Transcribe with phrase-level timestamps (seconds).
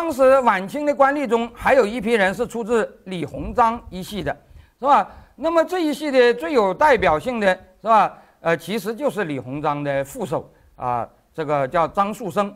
[0.00, 4.32] 当时晚清的官吏中还有一批人是出自李鸿章一系的，
[4.78, 5.10] 是吧？
[5.34, 7.48] 那么这一系的最有代表性的
[7.82, 8.16] 是吧？
[8.40, 12.54] 呃，其实就是李鸿章的副手啊，这个叫张树声。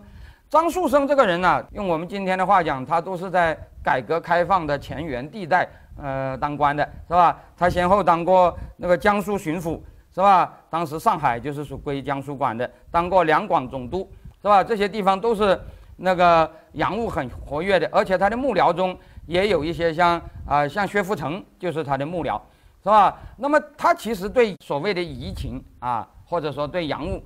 [0.49, 5.69] 张树声这个人呢，用我们今天的话讲，他都是在改革开放的前沿地带
[6.01, 7.37] 呃当官的，是吧？
[7.59, 9.81] 他先后当过那个江苏巡抚，
[10.15, 10.49] 是吧？
[10.71, 14.09] 当时上海就是属归江苏管的，当过两广总督，
[14.41, 14.63] 是吧？
[14.63, 15.61] 这些地方都是
[16.03, 22.41] 那个洋务很活跃的，而且他的幕僚中也有一些像啊像薛福成就是他的幕僚。
[22.85, 23.17] 是吧？
[23.37, 27.23] 那么他其实对所谓的舆情啊，或者说对洋务，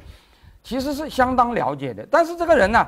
[0.63, 2.07] 其实是相当了解的。
[2.11, 2.87] 但是这个人呢，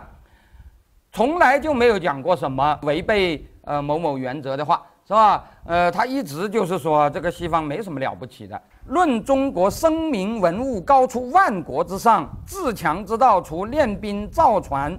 [1.11, 5.43] 从来就没有讲过什么违背呃某某原则的话，是吧？
[5.65, 8.61] 呃，他一直就是说这个西方没什么了不起的。
[8.89, 14.93] 论中国声名文物高出万国之上，自强之道除练兵造船、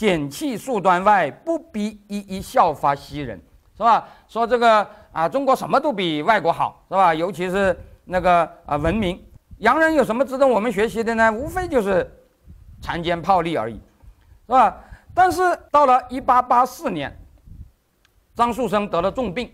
[0.00, 3.38] 减气数端外，不必一一效法西人，
[3.76, 4.08] 是吧？
[4.26, 4.86] 说这个。
[5.12, 7.12] 啊，中国什么都比外国好，是吧？
[7.12, 9.22] 尤其是那个啊，文明。
[9.58, 11.30] 洋人有什么值得我们学习的呢？
[11.30, 12.10] 无非就是
[12.80, 13.74] 残奸暴戾而已，
[14.46, 14.74] 是吧？
[15.12, 17.14] 但是到了一八八四年，
[18.34, 19.52] 张树声得了重病，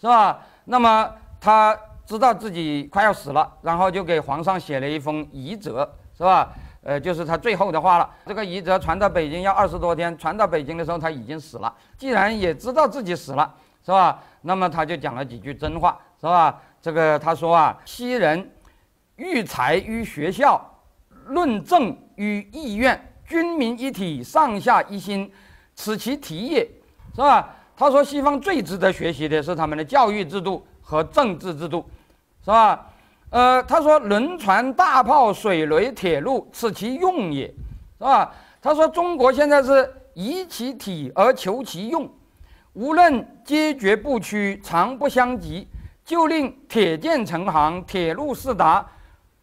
[0.00, 0.38] 是吧？
[0.64, 1.76] 那么他
[2.06, 6.52] 知道自己快要死了，然后就给皇上写了一封遗折，是吧？
[6.88, 8.08] 呃，就是他最后的话了。
[8.24, 11.70] 这个遗折传到北京要二十多天，传到北京的时候他已经死了。
[11.98, 14.18] 既然也知道自己死了，是吧？
[14.40, 16.58] 那么他就讲了几句真话，是吧？
[16.80, 18.50] 这个他说啊，昔人
[19.16, 20.58] 育才于学校，
[21.26, 25.30] 论政于议院，军民一体，上下一心，
[25.74, 26.66] 此其体也，
[27.14, 27.54] 是吧？
[27.76, 31.86] 他说西方最值得学习的是他们的教育制度和政治制度，
[32.42, 32.86] 是吧？
[33.30, 38.32] 呃，他说轮船、大炮、水雷、铁路，此其用也，是吧？
[38.60, 42.08] 他说中国现在是以其体而求其用。
[42.74, 45.66] 无论阶绝不屈，长不相及，
[46.04, 48.86] 就令铁剑成行，铁路四达，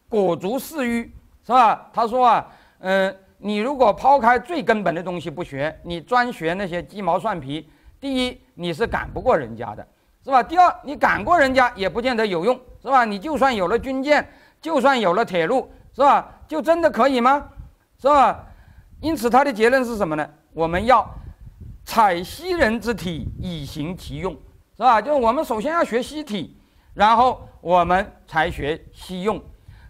[0.07, 1.11] 裹足四隅，
[1.45, 1.89] 是吧？
[1.93, 2.47] 他说啊，
[2.79, 9.85] 嗯，你如果抛开最根本的东西不学，你专学那些鸡毛蒜皮，第一你是赶不过人家的，
[10.25, 10.43] 是吧？
[10.43, 13.05] 第二你赶过人家也不见得有用，是吧？
[13.05, 14.27] 你就算有了军舰，
[14.59, 16.27] 就算有了铁路，是吧？
[16.47, 17.47] 就真的可以吗？
[18.01, 18.43] 是吧？
[18.99, 20.29] 因此他的结论是什么呢？
[20.51, 21.07] 我们要。
[21.87, 24.33] 采西人之体以行其用，
[24.75, 24.99] 是吧？
[24.99, 26.57] 就是我们首先要学西体，
[26.95, 29.39] 然后我们才学西用。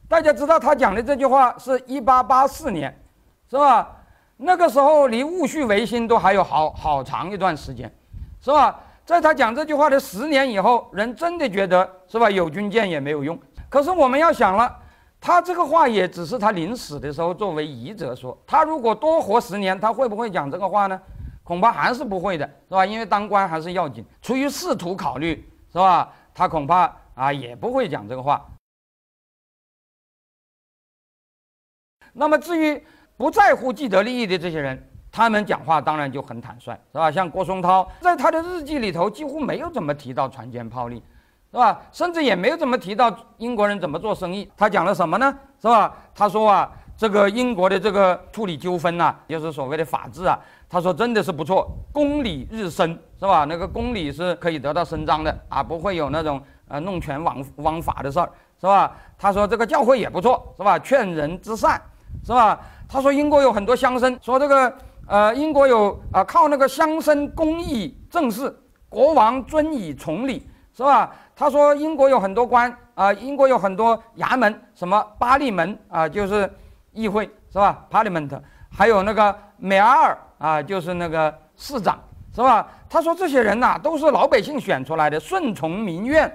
[0.09, 2.93] 大家知道他讲的这句话是一八八四年，
[3.49, 3.95] 是吧？
[4.35, 7.89] 那个时候离戊戌维新都还有好好长一段时间，
[8.41, 8.77] 是吧？
[9.05, 12.29] 在他讲这句话的十年以后，人真的觉得是吧？
[12.29, 13.39] 有军舰也没有用。
[13.69, 14.75] 可是我们要想了，
[15.21, 18.35] 他这个话也只是他临死的时候作为遗者说。
[18.47, 20.99] 他如果多活十年，他会不会讲这个话呢？
[21.43, 22.83] 恐怕还是不会的，是吧？
[22.83, 24.03] 因为当官还是要紧。
[24.23, 26.11] 出于仕途考虑，是吧？
[26.33, 28.43] 他恐怕啊也不会讲这个话。
[32.11, 32.83] 那么至于
[33.17, 37.09] 不在乎既得利益的这些人，他们讲话当然就很坦率，是吧？
[37.09, 41.01] 像郭松涛在他的日记里头几乎没有怎么提到船坚炮利，
[41.53, 41.79] 是吧？
[41.93, 44.51] 甚至也没有怎么提到英国人怎么做生意。
[44.57, 45.33] 他讲了什么呢？
[45.61, 45.95] 是吧？
[46.13, 50.37] 他说啊，这个英国的这个处理纠纷呐，就是所谓的法治啊。
[50.67, 53.45] 他说：“真的是不错，公理日升，是吧？
[53.45, 60.77] 那个公理是可以得到伸张的啊，不会有那种呃弄权枉枉法的事儿，是吧？”他说：“这个教会也不错，是吧？
[60.79, 61.81] 劝人之善，
[62.25, 62.59] 是吧？”
[62.89, 64.75] 他说：“英国有很多乡绅，说这个
[65.07, 68.55] 呃，英国有啊，靠那个乡绅公义正事，
[68.89, 76.51] 国王尊以崇礼，是吧？”他说：“英国有很多官啊，英国有很多衙门，什么巴利门啊，就是
[76.91, 78.39] 议会，是吧？Parliament，
[78.69, 81.97] 还有那个美阿尔。”啊，就是那个市长，
[82.35, 82.67] 是吧？
[82.89, 86.29] 他说这些人呐，都是老百姓选出来的，顺从民愿，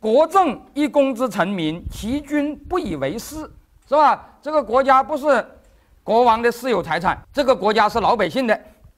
[0.00, 3.48] 国政一公之臣民，其君不以为私，
[3.88, 4.26] 是吧？
[4.42, 5.46] 这个国家不是
[6.06, 8.54] 国王的私有财产，这个国家是老百姓的，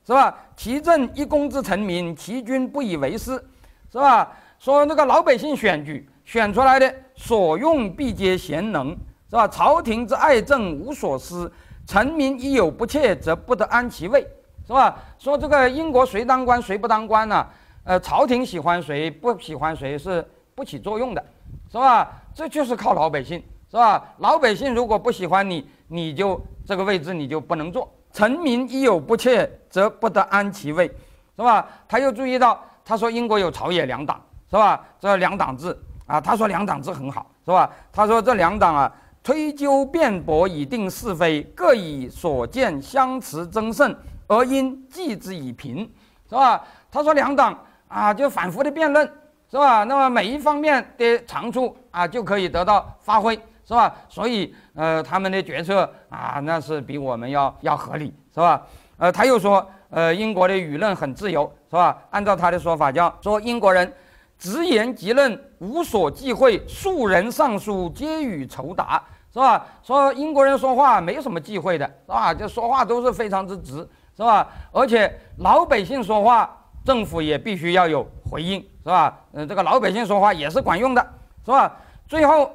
[0.06, 0.36] 是吧？
[0.54, 3.42] 其政一公之臣民，其君不以为私，
[3.90, 4.30] 是吧？
[4.58, 8.90] 说那个老百姓选举选出来的，所用必皆贤能，
[9.30, 9.48] 是吧？
[9.48, 11.50] 朝廷之爱政无所失，
[11.86, 14.20] 臣民一有不切，则不得安其位。
[14.66, 14.94] 是吧？
[15.18, 17.46] 说这个英国谁当官谁不当官呢？
[17.84, 20.22] 呃，朝廷喜欢谁不喜欢谁是
[20.54, 21.24] 不起作用的，
[21.72, 22.12] 是吧？
[22.34, 24.12] 这就是靠老百姓，是吧？
[24.18, 27.90] 老百姓如果不喜欢你，你就这个位置你就不能坐。
[28.12, 30.86] 臣民一有不切，则不得安其位，
[31.36, 31.66] 是吧？
[31.86, 34.20] 他又注意到，他说英国有朝野两党，
[34.50, 34.84] 是吧？
[34.98, 35.76] 这两党制
[36.06, 37.70] 啊，他说两党制很好，是吧？
[37.92, 38.92] 他说这两党啊，
[39.22, 43.94] 推究辩驳以定是非，各以所见相持争胜。
[44.26, 45.90] 而因记之以平，
[46.28, 46.62] 是吧？
[46.90, 47.58] 他说两党
[47.88, 49.06] 啊就反复的辩论，
[49.50, 49.84] 是吧？
[49.84, 53.38] 那么每一方面的长处啊就可以得到发挥，
[53.68, 53.94] 是吧？
[54.08, 58.62] 所以呃他们的决策啊那是比我们要要合理，是吧？
[58.96, 61.96] 呃他又说呃英国的舆论很自由，是吧？
[62.08, 63.92] 按照他的说法叫说英国人
[64.38, 69.02] 直言极论，无所忌讳，数人上书皆予酬答。
[69.30, 69.64] 是吧？
[69.82, 72.32] 说英国人说话没什么忌讳的，是吧？
[72.32, 73.86] 就说话都是非常之直，
[74.16, 74.48] 是吧？
[74.72, 76.50] 而且老百姓说话，
[76.82, 79.14] 政府也必须要有回应，是吧？
[79.34, 81.06] 嗯，这个老百姓说话也是管用的，
[81.44, 81.76] 是吧？
[82.08, 82.50] 最后，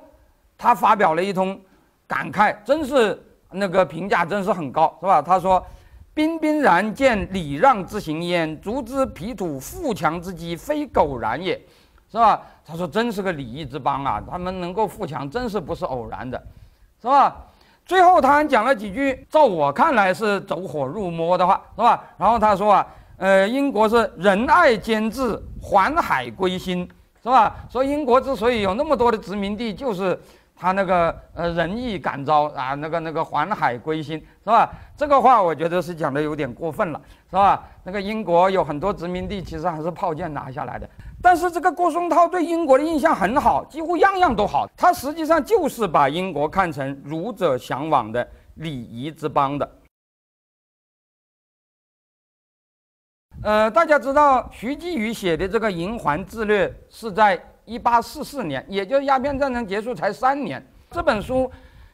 [0.64, 1.60] 他发表了一通
[2.08, 3.22] 感慨，真是
[3.52, 5.22] 那个评价真是很高，是吧？
[5.22, 5.62] 他说
[6.16, 11.62] ：“彬彬然见礼让之行焉，足之彼土富强之基，非苟然也，
[12.10, 16.42] 是吧？”他说：“真是个礼仪之邦啊，他们能够富强，真是不是偶然的。”
[17.02, 17.36] 是吧？
[17.86, 22.02] 最后他还讲了几句，照我看来是走火入魔的话，是吧？
[22.18, 22.88] 然后他说啊，
[23.18, 26.88] 呃，英国是仁爱兼治，环海归心，
[27.22, 27.54] 是吧？
[27.70, 30.18] 说英国之所以有那么多的殖民地，就是
[30.64, 34.72] 他那个呃仁义感召啊，那个那个环海归心，是吧？
[34.96, 37.68] 这个话我觉得是讲的有点过分了，是吧？
[37.84, 40.90] 那个英国有很多殖民地，其实还是炮舰拿下来的。
[41.22, 44.66] 但是这个郭松涛对英国的印象很好，几乎样样都好。
[44.78, 49.70] 他实际上就是把英国看成儒者向往的礼仪之邦的。
[53.42, 60.66] 呃，大家知道徐继宇写的这个《银环志略》是在一八四四年，也就是鸦片战争结束才三年。
[60.92, 61.52] 这本书，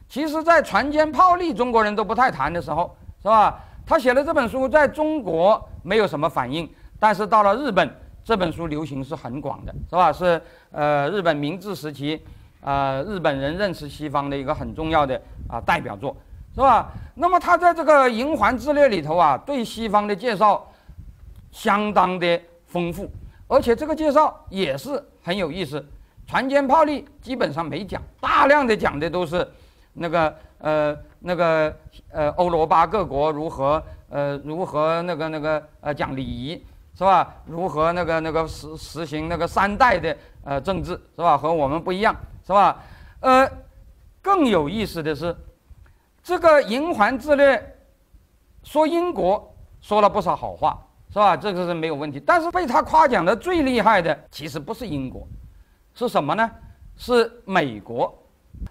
[0.08, 3.60] 其实在船坚炮利、中国人都不太谈的时候，是吧？
[3.86, 6.68] 他写的这本书在中国没有什么反应，
[6.98, 7.90] 但是到了日本。
[8.22, 10.12] 这本书流行是很广的，是吧？
[10.12, 10.40] 是
[10.70, 12.22] 呃，日本明治时期，
[12.60, 16.14] 呃，日本人认识西方的一个很重要的啊代表作，
[16.54, 16.92] 是吧？
[17.14, 20.70] 那么他在这个《银环志略》里头啊，对西方的介绍
[21.50, 23.10] 相当的丰富，
[23.48, 25.84] 而且这个介绍也是很有意思。
[26.26, 29.46] 船坚炮利基本上没讲，大量的讲的都是
[29.92, 31.76] 那个呃那个
[32.10, 36.64] 呃欧罗巴各国如何呃如何那个那个呃讲礼仪。
[36.92, 37.34] 是吧？
[37.46, 40.14] 如何那个那个实实行那个三代的
[40.44, 41.38] 呃政治是吧？
[41.38, 42.14] 和我们不一样
[42.46, 42.76] 是吧？
[43.20, 43.50] 呃，
[44.20, 45.34] 更有意思的是，
[46.22, 47.56] 这个《银环之略》
[48.62, 50.78] 说英国说了不少好话
[51.12, 51.36] 是吧？
[51.36, 52.22] 这个是没有问题。
[52.24, 55.26] 但是被他夸奖的最厉害的其实不是英国，
[55.94, 56.50] 是什么呢？
[56.96, 58.16] 是美国。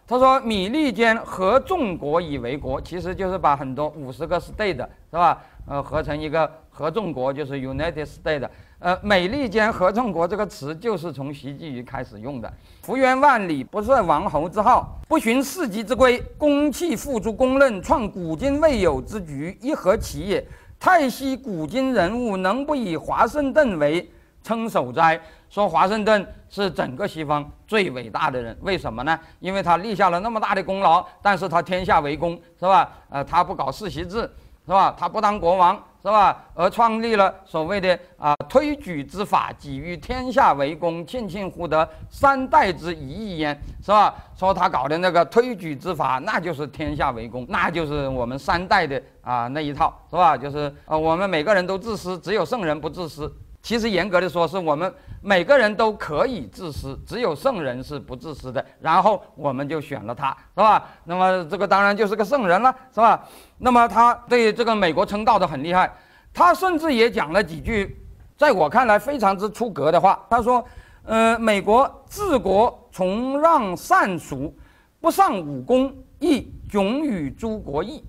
[0.05, 4.77] 他说：“米利坚合众国以为国，其实就是把很多五十个 state
[5.09, 5.41] 是吧？
[5.67, 6.49] 呃，合成一个。”
[6.79, 8.47] 合众国就是 United States，
[8.79, 12.49] 呃，美利坚合众国这个词就是从习继于开始用的。
[12.83, 20.47] 幅员万里，不设王侯之号，不循世袭之规，公器付诸公论，创古今未有之局，一何其也？
[20.79, 24.09] 太息古今人物，能不以华盛顿为
[24.41, 25.19] 称首哉？
[25.49, 29.19] 说华盛顿是整个西方最伟大的人，为什么呢？
[29.39, 32.89] 因为他立下了那么大的功劳，但是他天下为公，是吧？
[33.09, 34.29] 呃，他不搞世袭制，
[34.69, 34.95] 是吧？
[34.95, 35.77] 他不当国王。
[36.01, 36.45] 是吧？
[36.55, 44.15] 而创立了所谓的啊推举之法，给予天下为公，庆庆乎得三代之一义焉，是吧？
[44.33, 50.37] 说他搞的那个推举之法，那就是天下为公，那就是我们三代的啊那一套，是吧？
[50.37, 53.29] 就是呃我们每个人都自私，只有圣人不自私。
[53.69, 58.65] 其实严格的说，是我们每个人都可以自私，只有圣人是不自私的。
[58.81, 60.89] 然后我们就选了他，是吧？
[61.03, 63.23] 那么这个当然就是个圣人了，是吧？
[63.59, 65.95] 那么他对这个美国称道的很厉害，
[66.33, 68.03] 他甚至也讲了几句，
[68.35, 70.19] 在我看来非常之出格的话。
[70.31, 70.65] 他说
[71.05, 74.51] ：“呃，美国治国崇让善俗，
[74.99, 78.03] 不尚武功，亦迥与诸国异。”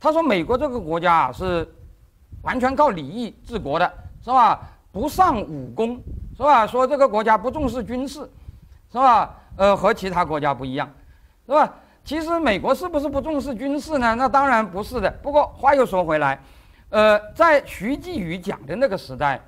[0.00, 1.70] 他说美国这个国家是
[2.40, 3.92] 完全靠礼义治国的，
[4.24, 4.66] 是吧？
[4.94, 6.00] 不上武功，
[6.36, 6.64] 是吧？
[6.64, 8.20] 说这个国家不重视军事，
[8.92, 9.34] 是吧？
[9.56, 10.88] 呃，和其他国家不一样，
[11.44, 11.74] 是吧？
[12.04, 14.14] 其实美国是不是不重视军事呢？
[14.14, 15.10] 那当然不是的。
[15.20, 16.38] 不过话又说回来，
[16.90, 19.40] 呃，在徐继宇讲的那个时代，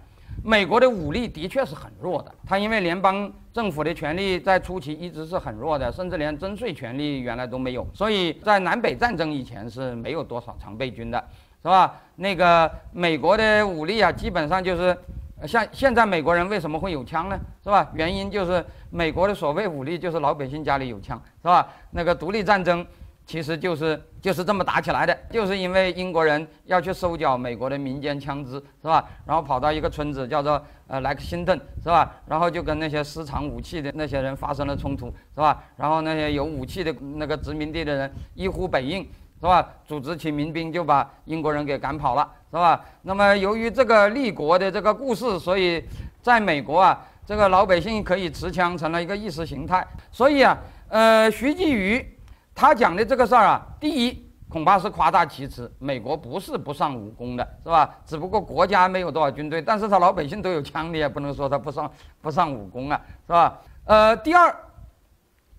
[0.43, 2.35] 美国的武力的确是很弱的。
[2.45, 7.87] 他因为联邦政府的权力在初期一直是很弱的，甚至连征税权力原来都没有。
[7.95, 11.25] 所以在南北战争以前是没有多少常备军的，
[11.63, 11.95] 是吧？
[12.17, 14.97] 那个美国的武力啊，基本上就是。
[15.45, 17.39] 像现在美国人为什么会有枪呢？
[17.63, 17.91] 是吧？
[17.95, 21.69] 原因就是美国的所谓武力就是老百姓家里有枪，是吧？
[21.91, 22.87] 那个独立战争
[23.27, 29.05] 其实就是就是这么打起来的，就是因为英国人要去收缴美国的民间枪支，是吧？
[29.27, 32.15] 然后跑到一个村子叫做呃莱克辛顿，是吧？
[32.27, 35.63] 然后就跟那些私藏武器的那些人发生了冲突，是吧？
[35.77, 39.03] 然后那些有武器的那个殖民地的人一呼百应，
[39.39, 39.69] 是吧？
[39.85, 42.33] 组织起民兵就把英国人给赶跑了。
[42.57, 42.83] 是吧？
[43.03, 45.85] 那么由于这个立国的这个故事，所以
[46.23, 49.87] 在美国啊，这个老百姓可以持枪成了一个意识形态。
[50.11, 50.57] 所以啊，
[50.89, 52.19] 呃，徐继瑜
[52.55, 57.95] 他讲的这个事儿啊，第一恐怕是夸大其词，美国不是不上武功的，是吧？
[58.07, 63.59] 只不过国家没有多少军队，但是他老百姓都有枪，你也不能说他不上不上武功啊，是吧？
[63.85, 64.57] 呃，第二，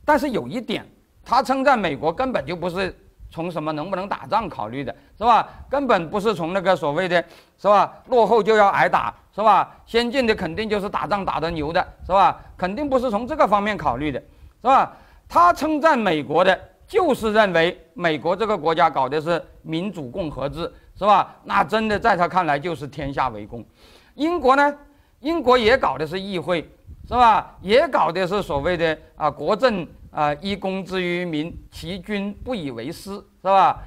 [0.03, 0.83] 但是有一点，
[1.23, 2.91] 他称赞美国根本就不是。
[3.29, 5.47] 从什么能不能打仗考虑的是吧？
[5.69, 7.23] 根本不是从那个所谓的，
[7.57, 7.93] 是吧？
[8.07, 9.69] 落后就要挨打，是吧？
[9.85, 12.39] 先进的肯定就是打仗打得牛的，是吧？
[12.55, 14.19] 肯定不是从这个方面考虑的，
[14.61, 14.91] 是吧？
[15.27, 16.57] 他称赞美国的，
[16.87, 21.35] 就是认为美国这个国家搞的是民主共和制，是吧？
[21.43, 23.63] 那真的在他看来就是天下为公。
[24.15, 24.73] 英国呢？
[25.19, 26.61] 英国也搞的是议会，
[27.07, 27.55] 是吧？
[27.61, 29.85] 也搞的是所谓的啊国政。
[30.11, 33.79] 啊，以公之于民，其君不以为私，是吧？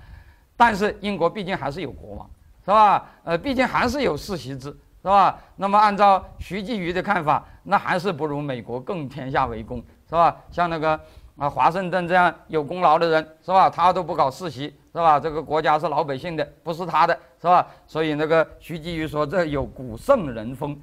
[0.57, 2.31] 但是英国毕竟还是有国王，
[2.65, 3.07] 是吧？
[3.25, 4.69] 呃，毕竟还是有世袭制，
[5.03, 5.39] 是吧？
[5.57, 10.37] 那么按照徐继瑜的看法，那还是不如美国更天下为公，是吧？
[10.51, 11.01] 像那个
[11.37, 13.71] 啊华盛顿这样有功劳的人，是吧？
[13.71, 15.19] 他都不搞世袭，是吧？
[15.19, 17.67] 这个国家是老百姓的，不是他的，是吧？
[17.87, 20.79] 所以那个徐继瑜说，这有古圣人风。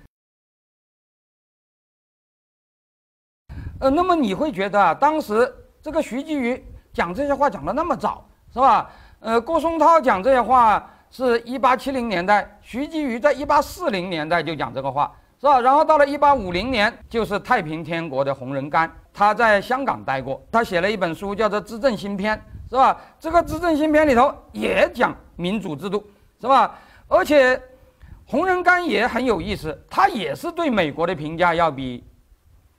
[3.79, 8.89] 呃，那么你会觉得啊，当时这个徐继瑜讲这些话讲的那么早，是吧？
[9.19, 15.59] 呃，郭松涛讲这些话是一八七零年代，徐继瑜在一八四零年代就讲这个话，是吧？
[15.61, 22.35] 然后到了一八五零年，就是太平天国的洪仁玕，他在香港待过，他写了一本书叫做《资政新篇》，
[22.69, 22.99] 是吧？
[23.19, 26.03] 这个《资政新篇》里头也讲民主制度，
[26.41, 26.75] 是吧？
[27.07, 27.61] 而且
[28.25, 32.03] 洪仁玕也很有意思，他也是对美国的评价要比。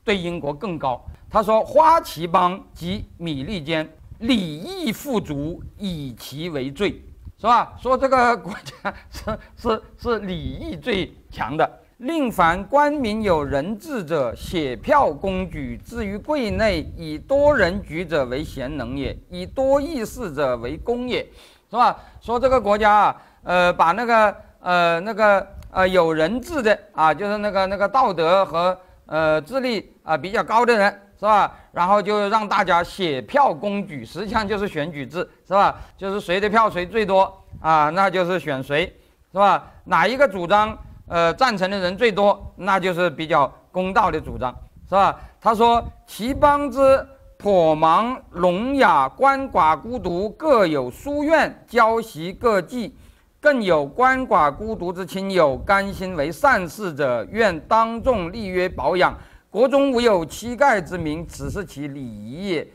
[0.05, 1.05] 对英国更高。
[1.31, 3.87] 他说：“花旗邦及米利坚，
[4.21, 6.93] 礼义富足，以其为最，
[7.37, 7.75] 是吧？
[7.79, 11.71] 说这个国家是 是是礼义最强的。
[11.99, 21.21] 令凡官民有人治者，写票公举，至于柜内，以多人举者为贤能也，以多议事者为公也，
[21.69, 21.95] 是吧？
[22.23, 28.75] 说这个国家啊，呃，把那个呃那个呃有人治的啊，就是那个那个道德和。”
[29.09, 31.51] 呃，智力啊比较高的人是吧？
[31.73, 35.75] 然后就让大家写票公举，实际上就是选举制是吧？
[35.97, 38.85] 就是谁的票谁最多啊，那就是选谁
[39.33, 39.67] 是吧？
[39.85, 44.55] 哪一个主张呃赞成的人最多，那就是比较公道的主张
[44.89, 45.19] 是吧？
[45.41, 47.07] 他说：“其邦之
[47.39, 52.95] 颇忙聋哑鳏寡孤独，各有书院，教习各技。”
[53.41, 59.17] 更有鳏寡孤独之亲友，甘心为善事者，愿当众立约保养。
[59.49, 62.69] 国中无有乞丐之名，此是其礼仪也，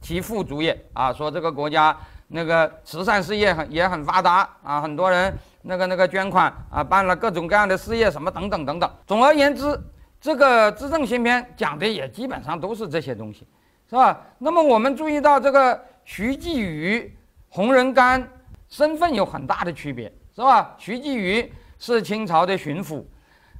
[0.00, 0.76] 其富足也。
[0.92, 8.90] 啊，说这个国家那个慈善事业很也很发达啊，很多人那个那个捐款啊，办了各种各样的事业，什么等等等等。
[9.06, 9.80] 总而言之，
[10.20, 13.46] 这个《资政新篇》讲的也基本上都是这些东西，
[13.88, 14.20] 是吧？
[14.38, 17.16] 那么我们注意到这个徐继宇、
[17.48, 18.26] 洪仁玕。
[18.70, 20.74] 身份有很大的区别，是吧？
[20.78, 23.04] 徐继瑜是清朝的巡抚，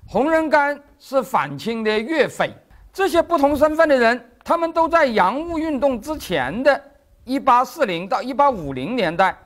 [0.06, 2.50] 洪仁玕是反清的岳匪。
[2.92, 6.82] 这些不同身份的人，他们都在洋务运动之前的
[7.26, 9.36] 1840到1850年代，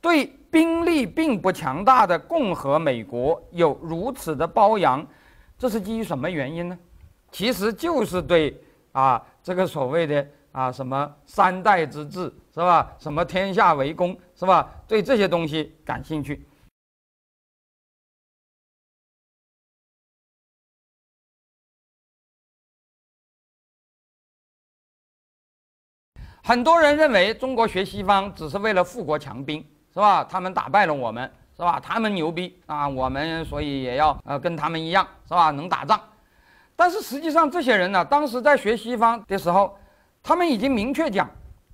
[0.00, 5.06] 对兵力并不强大的共和美国有如此的褒扬，
[5.58, 6.78] 这是基于什么原因呢？
[7.30, 8.58] 其实就是对
[8.92, 12.32] 啊，这个所谓的啊什么三代之治。
[12.54, 12.92] 是吧？
[12.98, 14.70] 什么天下为公，是吧？
[14.86, 16.46] 对这些东西感兴趣。
[26.44, 30.22] 很多人认为中国学西方只是为了富国强兵，是吧？
[30.24, 31.80] 他们打败了我们，是吧？
[31.80, 35.50] 他们牛逼啊，我们所以也要呃跟他们一样，是吧？
[35.50, 35.98] 能打仗。
[36.74, 39.78] 但是实际上，这些人呢，当时在学西方的时候，
[40.22, 41.30] 他们已经明确讲。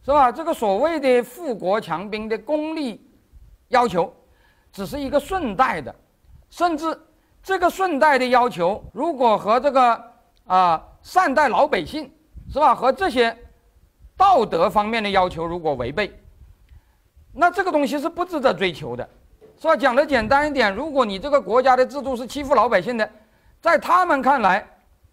[0.08, 0.32] 是吧？
[0.32, 3.06] 这个所谓的富国强兵的功利
[3.68, 4.10] 要求，
[4.72, 5.94] 只是一个顺带的，
[6.48, 6.98] 甚至
[7.42, 10.02] 这个顺带的要求，如果和这个
[10.46, 12.10] 啊善待老百姓，
[12.50, 12.74] 是吧？
[12.74, 13.36] 和这些
[14.16, 16.10] 道德方面的要求如果违背，
[17.30, 19.06] 那这个东西是不值得追求的，
[19.60, 19.76] 是吧？
[19.76, 23.10] 讲的简单一点，如果你这个国家的制度是欺负老百姓的，
[23.60, 24.66] 在他们看来，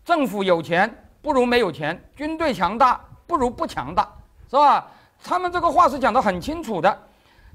[0.05, 0.89] 政府有钱
[1.21, 4.09] 不如没有钱，军队强大不如不强大。
[4.49, 4.87] 是吧？
[5.23, 6.97] 他们这个话是讲得很清楚的，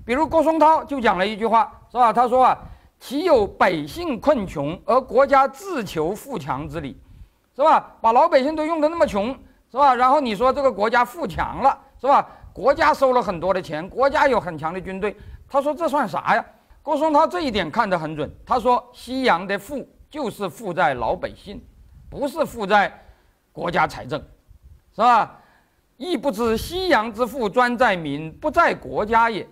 [0.04, 2.12] 比如郭松涛就讲了一句话，是吧？
[2.12, 2.58] 他说啊，
[2.98, 7.00] 岂有百姓困穷而国家自求富强之理，
[7.54, 7.92] 是吧？
[8.00, 9.28] 把老百姓都用得那么穷，
[9.70, 9.94] 是吧？
[9.94, 12.26] 然后你说这个国家富强了，是吧？
[12.52, 15.16] 国家收了很多的钱，国家有很强的军队，
[15.48, 16.44] 他说这算啥呀？
[16.82, 18.28] 郭松涛这一点看得很准。
[18.44, 21.62] 他说：“西洋的富就是富在老百姓，
[22.08, 22.92] 不是富在
[23.52, 24.18] 国家财政，
[24.92, 25.38] 是吧？
[26.00, 29.46] 亦不知西洋之富专在民，不在国家也。”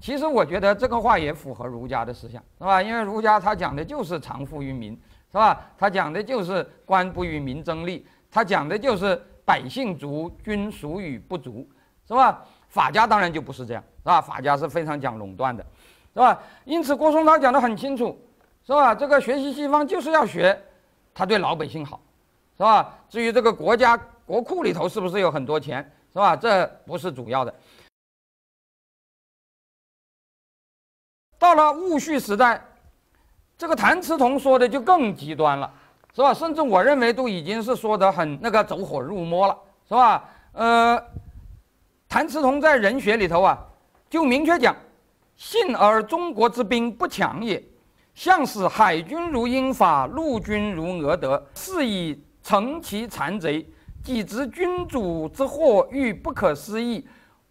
[0.00, 2.82] 其实我觉得这个话也符合儒家的思想，是吧？
[2.82, 5.70] 因为儒家他讲的就是常富于民，是吧？
[5.78, 11.64] 他讲的就是官不与民争利，他讲的就是百姓足，君属与不足，
[12.04, 12.44] 是吧？
[12.66, 14.20] 法家当然就不是这样，是吧？
[14.20, 15.64] 法家是非常讲垄断的。
[16.12, 16.36] 是吧？
[16.64, 18.18] 因此，郭松涛讲得很清楚，
[18.66, 18.92] 是吧？
[18.92, 20.60] 这个学习西方就是要学
[21.14, 22.00] 他对老百姓好，
[22.56, 22.92] 是吧？
[23.08, 23.96] 至于这个国家
[24.32, 26.34] 国库里头是不是有很多钱，是吧？
[26.34, 27.54] 这不是主要的。
[31.38, 32.64] 到了戊戌时代，
[33.58, 35.70] 这个谭嗣同说的就更极端了，
[36.14, 36.32] 是吧？
[36.32, 40.26] 甚至我认为都已经是说的很那个走火入魔了，是吧？
[40.52, 40.98] 呃，
[42.08, 43.58] 谭嗣同在《人学》里头啊，
[44.08, 44.74] 就明确讲。
[45.36, 47.62] 信而中国之兵不强也，
[48.14, 53.68] 向使海军如英法，陆军如俄德，是以乘其残贼，
[54.02, 57.06] 己知君主之祸欲不可思议，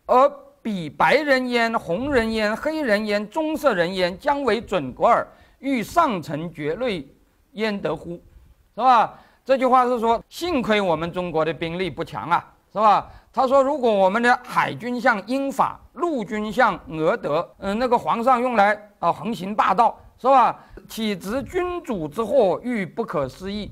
[0.05, 0.29] 而
[0.61, 5.25] 彼白人焉、红人焉、黑人焉、棕色人焉，将为准国耳，
[5.59, 7.07] 欲上层绝类，
[7.53, 8.21] 焉得乎？
[8.75, 9.13] 是吧？
[9.43, 13.09] 这句话是说，幸亏我们中国的兵力不强啊，是吧？
[13.33, 20.59] 他说：“如果我们的海军像英法，陆军像俄德，嗯，那个皇上用来啊横行霸道，是吧？
[20.89, 23.71] 岂知君主之祸欲不可思议，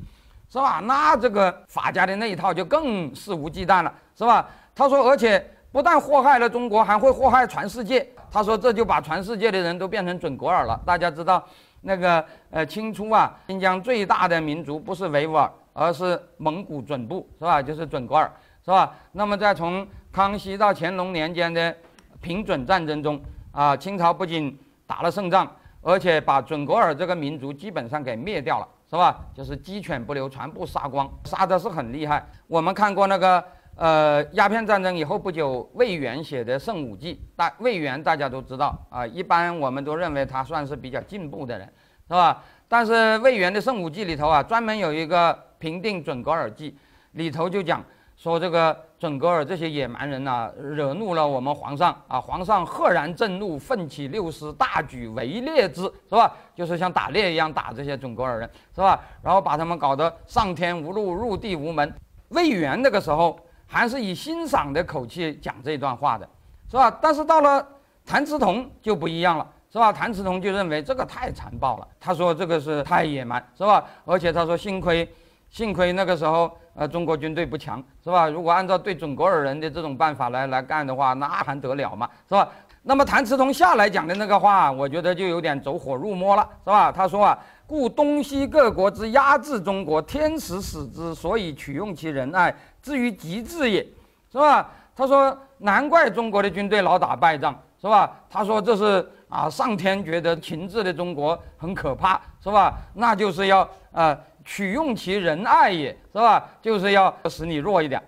[0.49, 0.81] 是吧？
[0.83, 4.47] 那这个法家的那一套就更肆无忌惮了，是吧？
[4.75, 8.07] 他说，而且不但祸害了中国，还会祸害全世界。
[8.31, 10.79] 他说，这就把全世界的人都变成准格尔了。
[10.85, 11.43] 大家知道，
[11.81, 17.61] 那个呃，清初啊，新疆最大的民族不是维吾尔，而是蒙古准部，是吧？
[17.61, 18.93] 就是准格尔。”是吧？
[19.13, 21.75] 那么在从康熙到乾隆年间的
[22.21, 23.19] 平准战争中，
[23.51, 25.49] 啊，清朝不仅打了胜仗，
[25.81, 29.23] 而且把准噶尔这个民族基本上给灭掉了，是吧？
[29.35, 32.25] 就是鸡犬不留，全部杀光，杀的是很厉害。
[32.47, 33.43] 我们看过那个
[33.75, 41.67] 呃鸦片战争以后不久，魏源写的《圣武记》，大魏源大家都知道啊，一般我们都认为他算是比较进步的人，
[42.07, 42.43] 是吧？
[42.67, 46.75] 但是魏源的《圣武记》里头啊，专门有一个评定准格尔记，
[47.11, 47.83] 里头就讲。
[48.19, 52.19] 说这个准噶尔这些野蛮人呐，惹怒了我们皇上啊！
[52.19, 56.35] 皇上赫然震怒，奋起六师，大举围猎之，是吧？
[56.53, 58.99] 就是像打猎一样打这些准噶尔人，是吧？
[59.23, 61.93] 然后把他们搞得上天无路，入地无门。
[62.27, 66.27] 魏源那个时候还是以欣赏的口气讲这段话的，
[66.69, 66.91] 是吧？
[67.01, 67.65] 但是到了
[68.05, 69.93] 谭嗣同就不一样了，是吧？
[69.93, 73.85] 谭嗣同就认为这个太残暴了，他说这个是太野蛮，是吧？
[74.03, 75.09] 而且他说幸亏。
[75.49, 78.29] 幸亏那个时候，呃，中国军队不强，是吧？
[78.29, 82.47] 如果按照对准格尔人的这种办法来来干的话，那还得了嘛，是吧？
[82.83, 86.91] 那么谭嗣同下来讲的那个话，我觉得就有点走火入魔了，是吧？
[86.91, 93.85] 他说啊，故东西各国之压制中国，天时使之，所以取用其仁爱，至于极致也，
[94.31, 94.69] 是吧？
[94.95, 98.09] 他说难怪中国的军队老打败仗，是吧？
[98.29, 102.77] 他说这是啊，上天觉得秦制的中国很可怕，是吧？
[102.93, 104.17] 那就是要啊。
[104.49, 106.43] 取用其仁爱也是吧？
[106.59, 108.01] 就是要使你弱一点，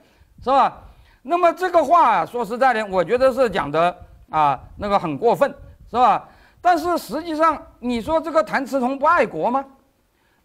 [0.43, 0.75] 是吧？
[1.21, 3.95] 那么这个话说实在的，我觉得是讲的
[4.31, 5.47] 啊，那个很过分，
[5.87, 6.27] 是吧？
[6.59, 9.63] 但是实际上，你说这个谭嗣同不爱国吗？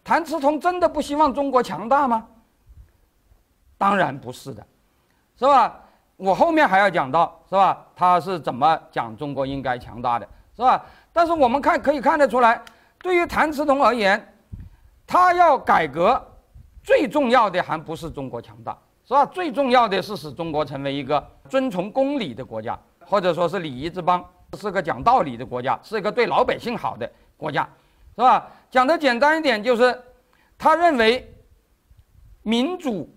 [0.03, 2.27] 谭嗣同真的不希望中国强大吗？
[3.75, 4.63] 当然不是的，
[5.35, 5.79] 是吧？
[6.15, 7.75] 我后面还要讲到，是吧？
[7.95, 10.85] 他是怎么讲中国应该强大的，是吧？
[11.11, 12.61] 但是我们看可以看得出来，
[12.99, 14.33] 对于谭嗣同而言。
[15.07, 16.21] 他要改革，
[16.83, 19.25] 最重要的还不是中国强大，是吧？
[19.25, 24.23] 最重要的是使中国成为一个遵从公理的国家，或者说是礼仪之邦，
[24.57, 27.63] 是个讲道理的国家，是一个对老百姓好的国家，
[28.15, 28.45] 是吧？
[28.69, 29.97] 讲的简单一点，就是
[30.57, 31.33] 他认为
[32.43, 33.09] 民主、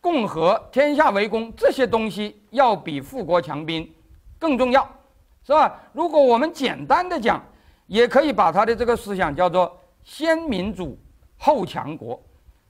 [0.00, 3.86] 共和、天下为公这些东西要比富国强兵
[4.38, 4.88] 更重要，
[5.44, 5.78] 是吧？
[5.92, 7.42] 如果我们简单的讲，
[7.86, 10.98] 也可以把他的这个思想叫做先民主。
[11.38, 12.20] 后强国，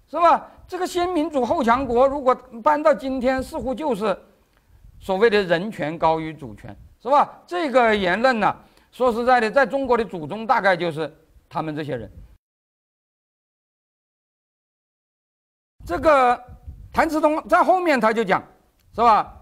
[0.08, 0.46] 是吧？
[0.68, 4.18] 这个先民主后强国，如果搬到今天，似乎就是
[4.98, 7.40] 所谓的人权高于主权，是吧？
[7.46, 8.56] 这个言论呢，
[8.90, 11.14] 说实在的，在中国的祖宗大概就是
[11.48, 12.10] 他们这些人。
[15.84, 16.42] 这个
[16.92, 18.42] 谭嗣同在后面他就讲，
[18.92, 19.32] 是吧？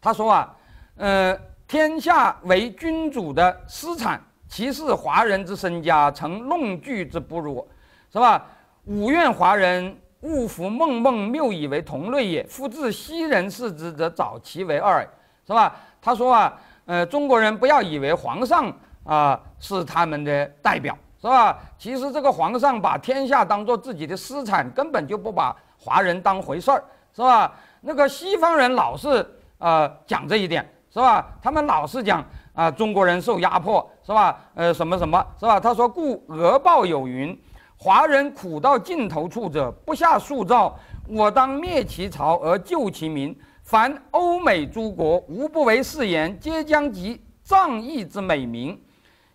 [0.00, 0.56] 他说啊，
[0.94, 7.66] 呃，天下为君主的私产，其是华人之身家，成弄具之不如。
[8.12, 8.44] 是吧？
[8.84, 12.44] 五愿华人勿服梦梦谬以为同类也。
[12.44, 15.00] 夫自西人视之，则早其为二，
[15.46, 15.74] 是吧？
[16.00, 16.54] 他说啊，
[16.86, 18.72] 呃，中国人不要以为皇上
[19.04, 21.58] 啊是他们的代表，是吧？
[21.76, 27.52] 其实这个皇上把天下当做自己的私产，根本就不把华人当回事儿，是吧？
[27.80, 29.24] 那个西方人老是
[29.58, 31.26] 呃讲这一点，是吧？
[31.42, 34.38] 他们老是讲啊中国人受压迫，是吧？
[34.54, 35.58] 呃什么什么，是吧？
[35.58, 37.36] 他说故俄报有云，
[37.78, 43.38] 华人苦到尽头处者，不下数兆，我当灭其曹而救其民。
[43.62, 48.80] 凡欧美诸国无不为誓言，皆将及仗义之美名，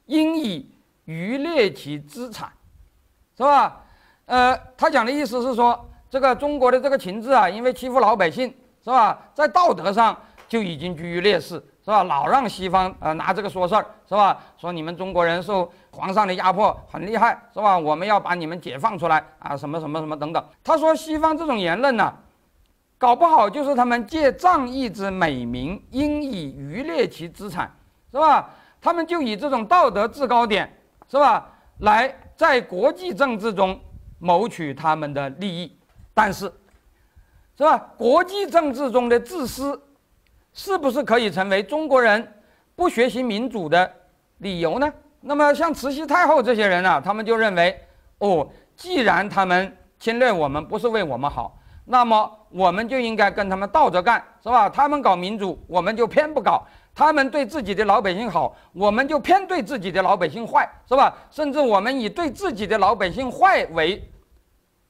[0.05, 0.71] 应以
[1.03, 2.49] 渔猎其资产，
[3.35, 3.83] 是吧？
[4.25, 8.47] 呃，他讲的意思是说，这个中国的这个情志啊，因为欺负老百姓，
[8.81, 9.29] 是吧？
[9.33, 12.03] 在道德上就已经居于劣势，是吧？
[12.03, 14.37] 老让西方呃拿这个说事儿，是吧？
[14.57, 17.77] 说你们中国人受皇上的压迫很厉害，是吧？
[17.77, 20.43] 我们要把你们解放出来啊，什么什么什么等等。
[20.63, 22.13] 他说西方这种言论呢。
[22.97, 27.75] 搞不好就是他们借仗义之美名，应以渔猎其资产，
[28.11, 28.47] 是吧？
[28.79, 30.71] 他们就以这种道德制高点，
[31.09, 31.49] 是吧？
[31.79, 33.79] 来在国际政治中
[34.19, 35.75] 谋取他们的利益。
[36.13, 36.45] 但是，
[37.57, 37.75] 是吧？
[37.97, 39.81] 国际政治中的自私，
[40.53, 42.25] 是不是可以成为中国人
[42.75, 43.91] 不学习民主的
[44.39, 44.91] 理由呢？
[45.21, 47.79] 那么，像慈禧太后这些人呢，他们就认为，
[48.17, 51.57] 哦，既然他们侵略我们，不是为我们好。
[51.85, 54.69] 那么我们就应该跟他们倒着干，是吧？
[54.69, 61.15] 他们搞民主，我们就偏不搞；他们对自己的老百姓好，我们就偏对自己的老百姓坏，是吧？
[61.29, 64.01] 甚至我们以对自己的老百姓坏为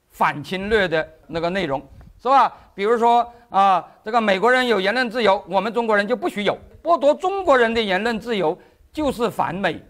[0.10, 1.82] 反侵略的那个内容，
[2.22, 2.54] 是吧？
[2.76, 6.54] 比如说啊，这个美国人有言论自由，我们中国人就不许有；
[6.84, 8.58] 剥夺中国人的言论自由
[8.94, 9.84] 就是反美，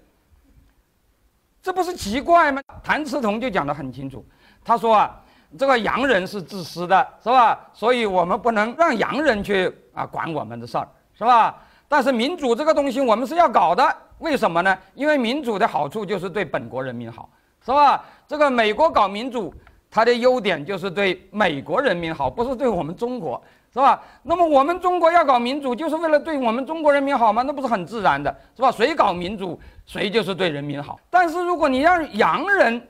[1.61, 2.61] 这不是奇怪吗？
[2.83, 4.25] 谭嗣同就讲得很清楚，
[4.63, 5.17] 他说啊。
[5.59, 7.59] 这个洋人是自私的，是吧？
[7.73, 11.57] 所以我们不能让洋人去啊管我们的事儿，是吧？
[11.89, 14.77] 但是民主这个东西我们是要搞的，为什么呢？
[14.95, 17.29] 因为民主的好处就是对本国人民好，
[17.65, 18.01] 是吧？
[18.25, 19.53] 这个美国搞民主，
[19.91, 23.39] 它的优点就是对美国人民好，不是对我们中国，
[23.73, 24.01] 是吧？
[24.23, 27.43] 那么我们中国要搞民主，就是为了对我们中国人民好吗？
[27.45, 28.71] 那不是很自然的，是吧？
[28.71, 30.97] 谁搞民主，谁就是对人民好。
[31.09, 32.81] 但是如果你让洋人，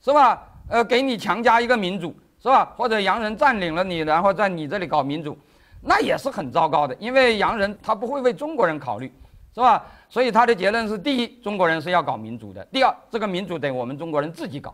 [0.00, 0.40] 是吧？
[0.68, 2.72] 呃，给你强加一个民主是吧？
[2.76, 5.36] 或者洋人占领了你，然后在你这里搞民主，
[5.80, 6.94] 那也是很糟糕的。
[7.00, 9.12] 因为洋人他不会为中国人考虑，
[9.52, 9.84] 是吧？
[10.08, 14.72] 所以他的结论是：第一，中国人是要搞民主的；第二，这个民主得我们中国人自己搞，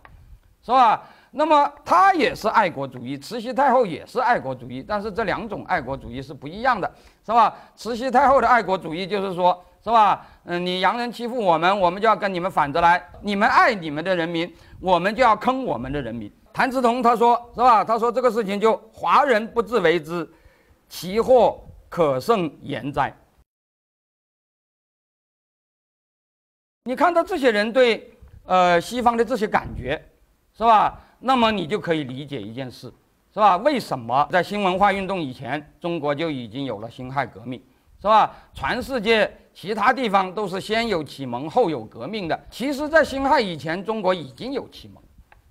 [0.62, 1.03] 是吧？
[1.31, 6.93] 那么他也是爱国主义，慈禧太后也是爱国主义，但是这两种爱国主义是不一样的，
[7.25, 7.57] 是吧？
[7.77, 10.27] 慈禧太后的爱国主义就是说，是吧？
[10.45, 13.03] 嗯，你洋人欺负我们，我们就要跟你们反着来。
[13.21, 14.53] 你们爱你们的人民。
[14.83, 16.33] 我们就要坑我们的人民。
[16.55, 17.85] 谭嗣同他说是吧？
[17.85, 20.27] 他说这个事情就华人不自为之，
[20.88, 23.14] 其祸可胜言哉。
[26.85, 28.11] 你看到这些人对
[28.47, 30.03] 呃西方的这些感觉，
[30.57, 30.99] 是吧？
[31.21, 32.93] 那么你就可以理解一件事，
[33.33, 33.57] 是吧？
[33.59, 37.63] 为什么在新文化运动以前，中国就已经有了辛亥革命，
[38.01, 38.31] 是吧？
[38.53, 39.31] 全世界。
[39.53, 45.03] 其他地方都是先有启蒙后有革命的，其实，在辛亥以前，中国已经有启蒙，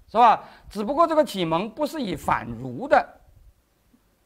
[0.09, 0.41] 是吧？
[0.69, 3.05] 只不过这个启蒙不是以反儒的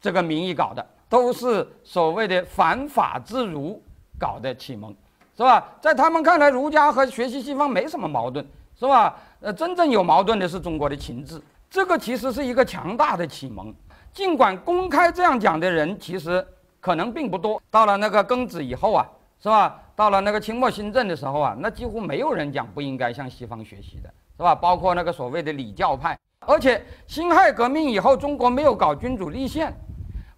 [0.00, 3.82] 这个名义搞的，都是所谓的反法治儒
[4.16, 4.94] 搞的启蒙，
[5.36, 5.72] 是吧？
[5.80, 9.16] 在他们看来，儒家和学习西方没什么矛盾，是吧？
[9.44, 13.72] 呃，真正有矛盾的是中国的情志，这个其实是一个强大的启蒙，
[14.12, 16.44] 尽管公开这样讲的人其实
[16.80, 17.62] 可能并不多。
[17.70, 19.06] 到了那个庚子以后啊。
[19.40, 19.78] 是吧？
[19.94, 24.54] 到了那个清末新政的时候啊，那几乎没有人讲不应该向西方学习的，是吧？
[24.54, 26.18] 包括那个所谓的礼教派。
[26.40, 29.70] 而且辛亥革命以后，中国没有搞君主立宪，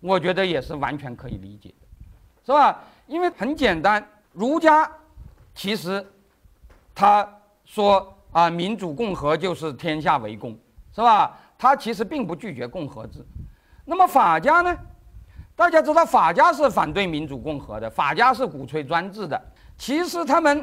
[0.01, 1.87] 我觉得也是完全可以理解的，
[2.47, 2.81] 是吧？
[3.07, 4.91] 因为很简单，儒家
[5.55, 6.05] 其实
[6.93, 7.29] 他
[7.65, 10.55] 说啊，民主共和就是天下为公，
[10.95, 11.35] 是吧？
[11.57, 13.25] 他其实并不拒绝共和制。
[13.87, 14.77] 那么法家呢？
[15.55, 19.43] 大家知道法家是反对民主共和的，法家是鼓吹专制的。
[19.79, 20.63] 其实他们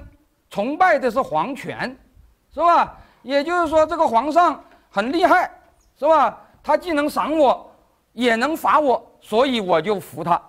[0.51, 1.97] 崇拜的是皇权，
[2.53, 2.95] 是吧？
[3.23, 5.49] 也就是说，这个皇上很厉害，
[5.97, 6.39] 是吧？
[6.61, 7.71] 他既能赏我，
[8.11, 10.39] 也能罚我，所以我就服他。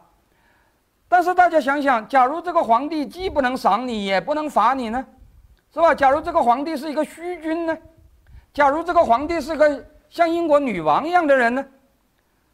[1.08, 5.02] 但是大家想想，假如这个皇帝既不能赏你，也不能罚你呢，
[5.74, 5.92] 是吧？
[5.92, 7.76] 假如这个皇帝是一个虚君呢？
[8.52, 11.66] 假如这个皇帝是个像英国女王一样的人呢？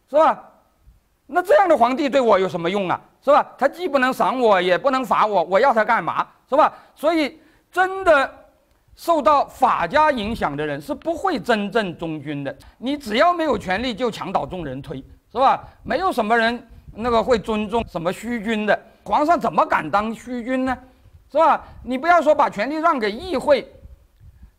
[0.09, 0.43] 是吧？
[1.27, 2.99] 那这样的皇帝对我有什么用啊？
[3.23, 3.47] 是吧？
[3.59, 6.27] 他既不能赏我，也不能罚我，我要他干嘛？
[6.49, 6.73] 是吧？
[6.95, 7.39] 所以，
[7.71, 8.33] 真的
[8.97, 12.57] 受到法家影响的人是不会真正忠君的。
[12.79, 14.97] 你只要没有权力，就墙倒众人推，
[15.31, 15.63] 是吧？
[15.83, 18.83] 没有什么人那个会尊重什么虚君的。
[19.05, 20.75] 皇上怎么敢当虚君呢？
[21.31, 21.63] 是吧？
[21.85, 23.71] 你不要说把权力让给议会，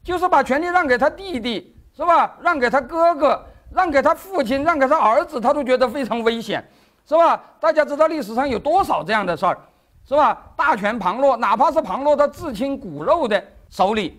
[0.04, 2.38] 就是把权力让给他弟弟，是吧？
[2.42, 6.64] 让给他哥哥，让给他父亲，让给他儿子，他都觉得非常危险，
[7.06, 7.42] 是吧？
[7.60, 9.58] 大家知道历史上有多少这样的事儿，
[10.06, 10.54] 是吧？
[10.56, 14.18] 大权旁落，哪怕是旁落到至亲骨肉的手里，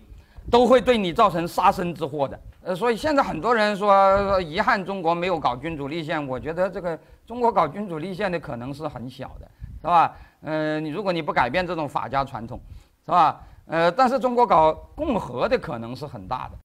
[0.51, 2.39] 都会对你造成杀身之祸的。
[2.65, 9.47] 呃，所以现在很多人说遗憾中国没有搞君主立宪，我觉得这个中国搞君主立宪的可能是很小的，
[9.81, 10.15] 是吧？
[10.43, 12.59] 嗯，你如果你不改变这种法家传统，
[13.05, 13.41] 是吧？
[13.65, 16.57] 呃，但是中国搞共和的可能是很大的。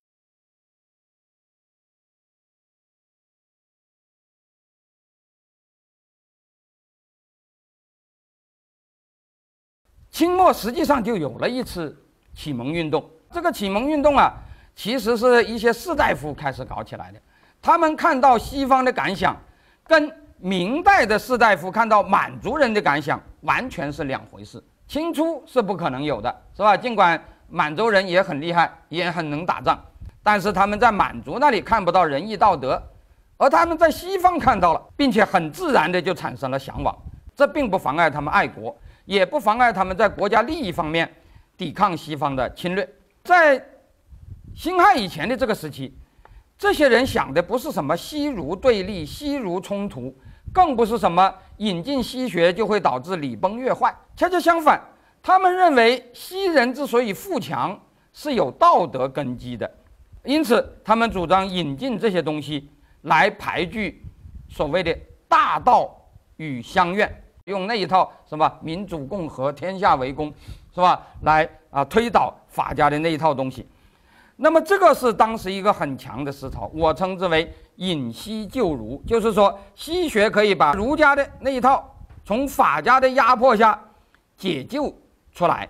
[10.11, 11.97] 清末实际上就有了一次
[12.35, 14.35] 启蒙运动，这个启蒙运动啊，
[14.75, 17.21] 其实是一些士大夫开始搞起来的，
[17.63, 19.37] 他们看到西方的感想，
[19.85, 20.13] 跟。
[20.41, 26.77] 明代的士大夫看到满族人的感想完全是两回事，清初是不可能有的，是吧？
[26.77, 29.79] 尽管满洲人也很厉害，也很能打仗，
[30.23, 32.83] 但是他们在满族那里看不到仁义道德，
[33.37, 36.97] 而他们在西方看到了，并且很自然的就产生了向往。
[37.37, 41.09] 这并不妨碍他们爱国，也不妨碍他们在国家利益方面
[41.57, 42.89] 抵抗西方的侵略。
[43.23, 43.65] 在
[44.57, 45.97] 辛亥以前的这个时期，
[46.59, 50.13] 这些人想的不是什么西儒对立、西儒冲突。
[50.59, 54.83] 更不是什么引进西学就会导致礼崩乐坏，恰恰相反，
[55.23, 57.81] 他们认为西人之所以富强
[58.13, 59.71] 是有道德根基的，
[60.25, 62.69] 因此他们主张引进这些东西
[63.03, 64.05] 来排拒
[64.49, 64.93] 所谓的
[65.29, 65.97] 大道
[66.39, 67.09] 与乡愿，
[67.45, 70.27] 用那一套什么民主共和天下为公，
[70.75, 71.01] 是吧？
[71.23, 73.65] 来啊推倒法家的那一套东西。
[74.35, 83.81] 那么这个是当时一个很强的思潮，我称之为引西救儒，就是说西学可以把儒家的那一套从法家的压迫下
[84.37, 84.93] 解救
[85.33, 85.69] 出来。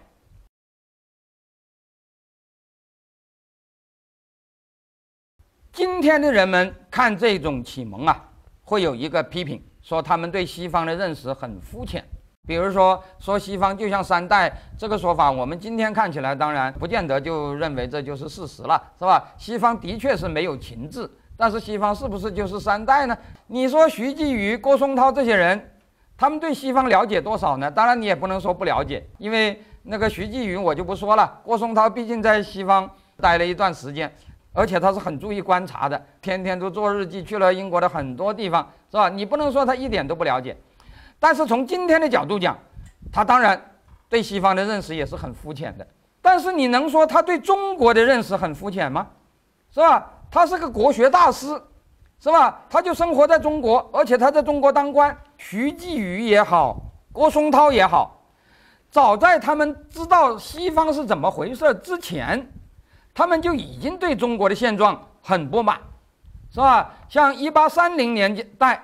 [5.70, 8.24] 今天的人们看这种启蒙啊，
[8.62, 12.02] 会有一个批评，说他们对西方的认识很肤浅。
[12.46, 19.22] 比如说，说西方就像三代这个说法，我们今天看起来当然不见得就认为这就是事实了，是吧？
[19.36, 23.16] 西方的确是没有情志，但是西方是不是就是三代呢？
[23.46, 25.70] 你说徐继宇、郭松涛这些人，
[26.16, 27.70] 他们对西方了解多少呢？
[27.70, 32.90] 当然你也不能说不了解，因为那个徐继宇我就不说了，郭松涛毕竟在西方
[33.22, 34.12] 待了一段时间，
[34.52, 39.08] 而且他是很注意观察的，天天都做日记，去了英国的很多地方，是吧？
[39.08, 40.56] 你不能说他一点都不了解。
[41.20, 42.58] 但是从今天的角度讲，
[43.12, 43.60] 他当然
[44.08, 45.86] 对西方的认识也是很肤浅的。
[46.20, 49.06] 但是你能说他对中国的认识很肤浅吗？
[49.70, 50.10] 是吧？
[50.30, 51.48] 他是个国学大师，
[52.20, 52.60] 是吧？
[52.68, 55.16] 他就生活在中国，而且他在中国当官。
[55.36, 56.80] 徐继宇也好，
[57.12, 58.20] 郭松涛也好，
[58.90, 62.50] 早在他们知道西方是怎么回事之前，
[63.14, 65.78] 他们就已经对中国的现状很不满，
[66.50, 66.90] 是吧？
[67.08, 68.82] 像一八三零年代。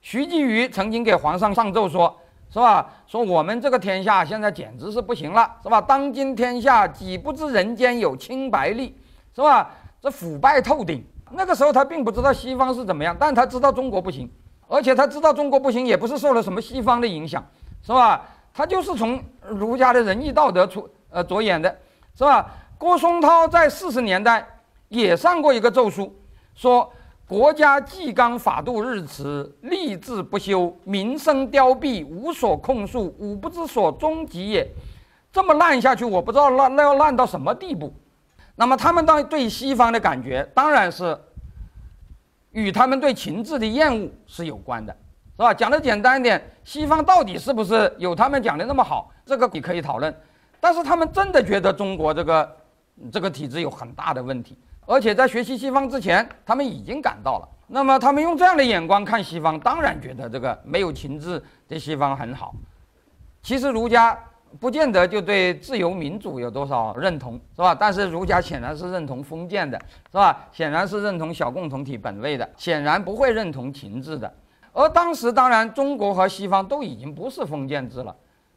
[0.00, 2.16] 徐继宇曾经给皇上上奏说，
[2.50, 2.88] 是吧？
[3.08, 5.80] 说我们这个天下现在简直是不行了，是吧？
[5.80, 8.92] 当今天下几不知人间有清白吏，
[9.34, 9.68] 是吧？
[10.00, 11.04] 这腐败透顶。
[11.30, 14.30] 那个时候他并不知道西方是怎么样，但他知道中国不行，
[14.66, 17.44] 而且他知道中国不行也不是受了什么西方的影响，
[17.82, 18.24] 是吧？
[18.52, 21.70] 他就是从儒家的仁义道德出呃着眼的，
[22.14, 22.50] 是吧？
[22.78, 24.46] 郭松涛在四十年代
[24.88, 26.14] 也上过一个奏书，
[26.54, 26.90] 说。
[27.28, 34.66] 国家纪纲法度日迟，吏治不修，民生凋敝，无所控诉，吾不知所终极也。
[35.30, 37.92] 这么烂下去，我不知道烂那要烂到什么地步。
[38.60, 41.16] 那么他们当对西方的感觉，当然是
[42.50, 44.92] 与他们对情志的厌恶是有关的，
[45.36, 45.54] 是吧？
[45.54, 49.12] 讲的简单一点，西方到底是不是有他们讲的那么好？
[49.24, 50.12] 这个你可以讨论。
[50.58, 52.56] 但是他们真的觉得中国这个
[53.12, 54.58] 这个体制有很大的问题。
[54.86, 57.48] 而且在学习西方之前，他们已经感到了。
[57.68, 62.52] 那么他们用这样的眼光看西方，当然觉得这个没有情志的西方很好。
[63.40, 64.18] 其实儒家
[64.58, 67.74] 不见得就对自由民主有多少认同，是吧？
[67.74, 69.80] 但是儒家显然是认同封建的，
[70.10, 70.46] 是吧？
[70.52, 74.32] 显然是认同小共同体本位的，显然不会认同情制的。
[74.72, 78.14] 而当时当然中国和西方都已经不是封建制了，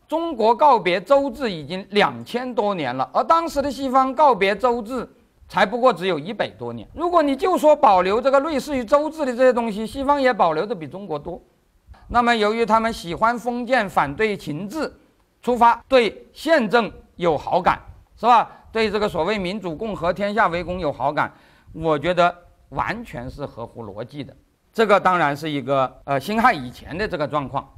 [0.08, 5.08] 中国告别周制已经两千多年了，而当时的西方告别周制。
[5.48, 6.88] 才不过只有一百多年。
[6.94, 11.42] 如果你就说保留这个类似于周制的这些东西，西方也保留的比中国多。
[12.08, 14.90] 那么，由于他们喜欢封建，反对秦制，
[15.42, 17.80] 出发对宪政有好感，
[18.16, 18.50] 是吧？
[18.72, 21.32] 对这个所谓民主共和、天下为公有好感，
[21.74, 22.34] 我觉得
[22.70, 24.36] 完全是合乎逻辑的。
[24.72, 27.70] 这个当然是一个呃辛亥以前的这个状况，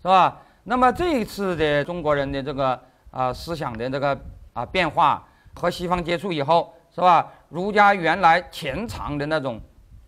[0.00, 0.36] 是吧？
[0.64, 4.18] 那么这一次的中国人的这个啊思想的这个
[4.52, 7.30] 啊变化和西方接触以后，是吧？
[7.48, 9.60] 儒家原来潜藏的那种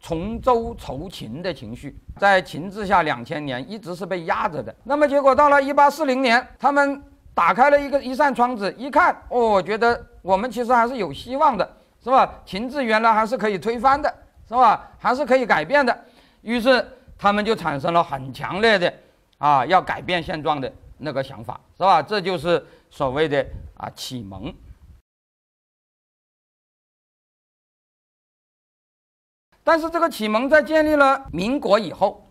[0.07, 4.75] 从周仇秦的情绪，在秦治下两千年一直是被压着的。
[4.85, 11.67] 那么结果到了一八四零年，他们打开了一个一扇窗子，一看，哦，觉得我们其实还是有希望的，
[12.03, 12.31] 是吧？
[12.45, 14.14] 秦治原来还是可以推翻的，
[14.47, 14.90] 是吧？
[14.99, 15.99] 还是可以改变的。
[16.43, 16.87] 于是
[17.17, 18.93] 他们就产生了很强烈的
[19.38, 22.03] 啊要改变现状的那个想法，是吧？
[22.03, 23.43] 这就是所谓的
[23.79, 24.55] 啊启蒙。
[29.64, 32.24] 但是这个启蒙在建立了民国以后，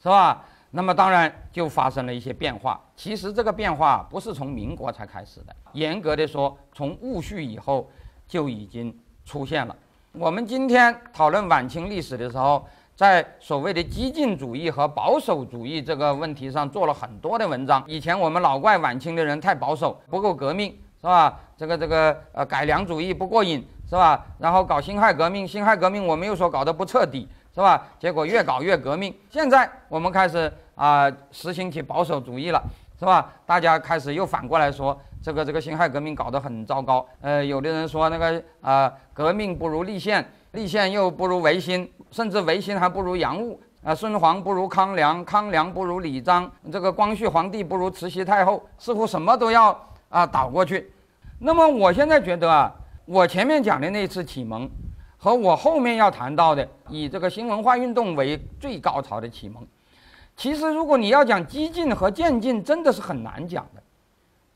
[0.00, 0.44] 是吧？
[0.70, 2.80] 那么当然就发生了一些变化。
[2.94, 7.90] 其实这个变化不是从民国才开始的，严格的说，从戊戌以后
[8.28, 9.74] 就已经出现了。
[10.12, 17.82] 我们今天讨论晚清历史的时候，在所谓的激进主义和保守主义这个问题上做了很多的文章。
[17.86, 20.70] 以前我们老怪晚清的人太保守，不够革命，
[21.00, 21.40] 是吧？
[21.56, 23.66] 这个这个呃改良主义不过瘾。
[23.88, 24.26] 是吧？
[24.38, 27.86] 然后搞辛亥革命，辛亥革命我们又说搞得不彻底，是吧？
[28.00, 29.14] 结果越搞越革命。
[29.30, 32.60] 现在我们开始啊实行起保守主义了，
[32.98, 33.32] 是吧？
[33.46, 37.06] 大家开始又反过来说这个这个辛亥革命搞得很糟糕。
[37.20, 43.60] 呃，有的人说那个啊革命不如立宪，立宪又不如维新，甚至维新还不如洋务。
[43.84, 50.90] 啊，孙黄不如康梁，康梁不如李章，这个光绪皇帝不如慈禧太后，似乎什么都要啊倒过去。
[51.38, 52.72] 那么我现在觉得啊。
[53.06, 54.68] 我前面讲的那次启蒙，
[55.16, 59.64] 和我后面要谈到的以这个新文化运动为最高潮的启蒙，
[60.36, 63.82] 其实如果你要讲激进和渐进，真的是很难讲的，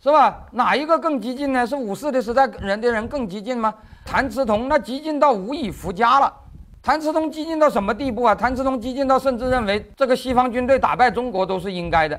[0.02, 0.48] 是吧？
[0.50, 1.64] 哪一个更激进呢？
[1.64, 3.72] 是五四的时代人的人更激进吗？
[4.04, 6.34] 谭嗣同那激进到无以复加了。
[6.82, 8.34] 谭嗣同激进到什么地步啊？
[8.34, 12.18] 谭嗣同激进到甚至认为这个西方军队打败中国都是应该的，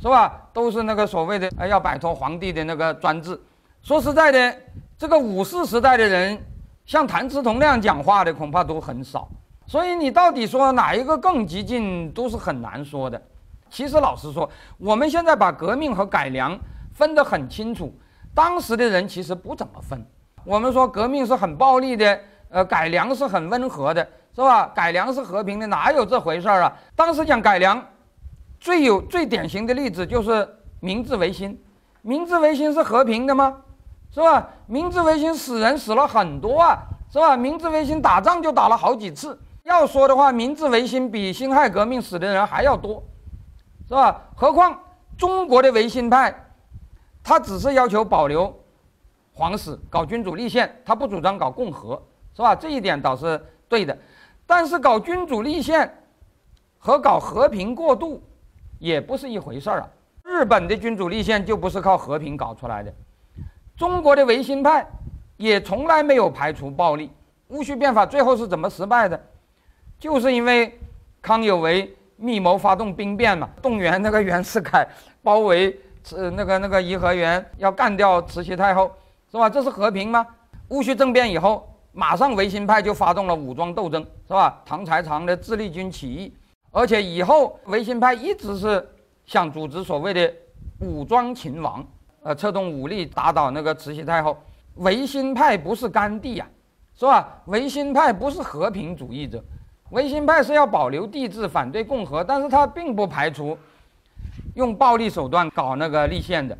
[0.00, 0.48] 是吧？
[0.52, 3.36] 都是那个所谓的哎要摆脱皇帝的那个专制。
[3.82, 4.56] 说实在的。
[5.02, 6.40] 这个五四时代的人，
[6.86, 9.28] 像谭嗣同那样讲话的恐怕都很少，
[9.66, 13.20] 所以你到底说哪一个更激进，都是很难说的。
[13.68, 16.56] 其实老实说，我们现在把革命和改良
[16.92, 17.92] 分得很清楚，
[18.32, 20.06] 当时的人其实不怎么分。
[20.44, 24.68] 我们说革命是很暴力的，呃，改良是很温和的，是吧？
[24.68, 26.72] 改良是和平的，哪有这回事儿啊？
[26.94, 27.84] 当时讲改良，
[28.60, 31.60] 最有最典型的例子就是明治维新。
[32.02, 33.56] 明治维新是和平的吗？
[34.12, 34.46] 是吧？
[34.66, 36.78] 明治维新死人死了很多啊，
[37.10, 37.34] 是吧？
[37.34, 39.40] 明治维新打仗就打了好几次。
[39.62, 43.02] 要说的话，明治维新比辛亥革命死的人还要多，
[43.88, 44.20] 是吧？
[44.36, 44.78] 何况
[45.16, 46.34] 中国的维新派，
[47.22, 48.54] 他只是要求保留
[49.32, 52.02] 皇室，搞君主立宪，他不主张搞共和，
[52.36, 52.54] 是吧？
[52.54, 53.96] 这一点倒是对的。
[54.46, 55.90] 但是搞君主立宪
[56.76, 58.22] 和搞和平过渡
[58.78, 59.88] 也不是一回事儿啊。
[60.24, 62.92] 日本的君主立宪就不是靠和平搞出来的。
[63.76, 64.86] 中国的维新派
[65.36, 67.10] 也从来没有排除暴力。
[67.48, 69.20] 戊戌变法最后是怎么失败的？
[69.98, 70.78] 就是因为
[71.20, 74.86] 康有为密谋发动兵变嘛，动员那个袁世凯
[75.22, 78.90] 包围慈那个那个颐和园，要干掉慈禧太后，
[79.30, 79.50] 是吧？
[79.50, 80.26] 这是和平吗？
[80.68, 84.62] 戊戌政变以后，马上维新派就发动了武装斗争，是吧？
[84.64, 86.34] 唐才常的自立军起义，
[86.70, 88.88] 而且以后维新派一直是
[89.26, 90.32] 想组织所谓的
[90.80, 91.86] 武装秦王。
[92.22, 94.40] 呃，策动武力打倒那个慈禧太后，
[94.76, 96.46] 维新派不是甘地呀，
[96.94, 97.28] 是吧？
[97.46, 99.42] 维新派不是和平主义者，
[99.90, 103.58] 维新派是要保留帝制，反对共和，但是他并不排除
[104.54, 106.56] 用暴力手段搞那个立宪的，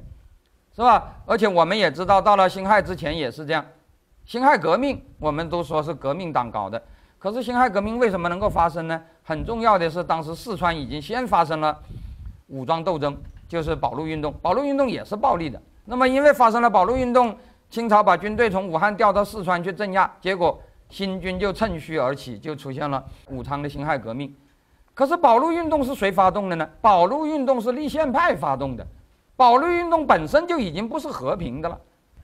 [0.75, 1.15] 是吧？
[1.27, 3.65] 而且我们也知道，到了辛亥之前也是这样，
[4.27, 6.83] 辛亥革命我们都说是革命党搞的，
[7.21, 9.01] 可是辛亥革命为什么能够发生呢？
[9.23, 11.79] 很重要的是，当时四川已经先发生了
[12.49, 13.17] 武装斗争。
[13.53, 15.61] 就是保路运动，保路运动也是暴力的。
[15.85, 17.37] 那么，因为发生了保路运动，
[17.69, 24.35] 清朝把军队从武汉调到四川去镇压，结果新军就趁虚而起，就出现了武昌的辛亥革命。
[24.95, 26.67] 可是，保路运动是谁发动的呢？
[26.81, 28.87] 保路运动是立宪派发动的。
[29.37, 31.79] 保路运动本身就已经不是和平的了。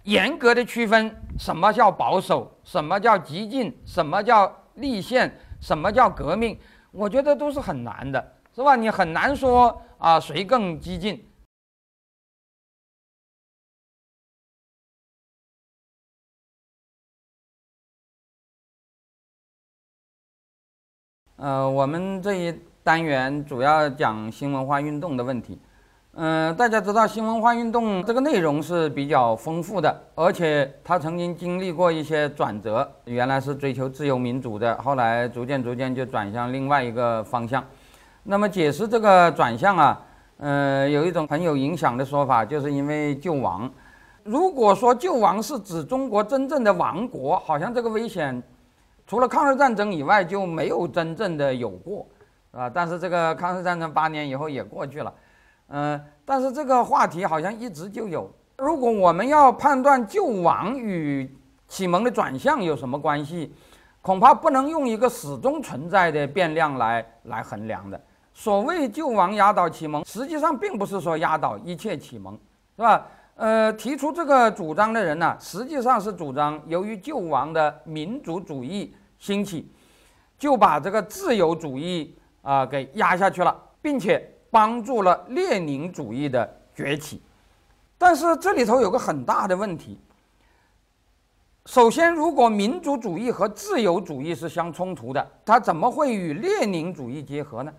[0.04, 6.58] 严格的区分什么叫保守，什么叫激进，什么叫立宪，什么叫革命，
[6.90, 8.74] 我觉得都是很难的，是吧？
[8.74, 9.80] 你很难说。
[9.98, 11.24] 啊，谁更激进？
[21.36, 25.60] 呃，我们这一单元主要讲新文化运动的问题。
[26.14, 32.90] 嗯，大家知道新文化运动这个内容是比较丰富的，而且它曾经经历过一些转折。
[33.04, 37.64] 原来是追求自由民主的，后来逐渐逐渐就转向另外一个方向。
[38.30, 40.02] 那么解释这个转向啊，
[40.36, 43.72] 呃，有一种很有影响的说法，就是因为救亡，
[44.22, 48.42] 如果说救亡是指中国真正的亡国，好像这个危险
[49.06, 52.06] 除了抗日战争以外就没有真正的有过，
[52.50, 55.14] 啊，但是这个抗日战争八年以后也过去了，
[55.68, 58.30] 嗯，但是这个话题好像一直就有。
[58.58, 61.34] 如果我们要判断救亡与
[61.66, 63.54] 启蒙的转向有什么关系，
[64.02, 67.98] 恐怕不能用一个始终存在的变量来来衡量的。
[68.38, 72.38] 所谓救亡压倒启蒙，实际上并不是说压倒一切启蒙，
[72.76, 73.04] 是吧？
[73.34, 79.68] 呃，提出这个主张的人呢，实际上是主张由于救亡的民族主义兴起，
[80.38, 87.20] 就把这个自由主义啊给压下去了，并且帮助了列宁主义的崛起。
[87.98, 89.98] 但是这里头有个很大的问题。
[91.66, 97.72] 首先，如果民族主义和自由主义是相冲突的，它怎么会与列宁主义结合呢？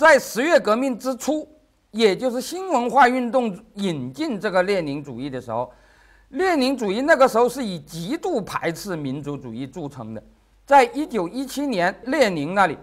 [0.00, 1.46] 在十月革命之初，
[1.90, 5.70] 也就是新文化运动引进这个列宁主义的时候，
[6.30, 10.22] 列宁主义那个时候是以极度排斥民族主义著称的。
[10.64, 12.78] 在一九一七年，列宁那里。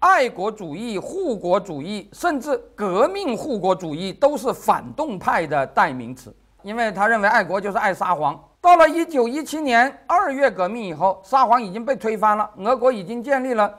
[0.00, 6.30] 爱国主义、护国主义，甚至革命护国主义，都是反动派的代名词。
[6.62, 8.38] 因为他认为爱国就是爱沙皇。
[8.60, 13.74] 到了一九一七年二月革命以后，沙皇已经被推翻了，俄国已经建立了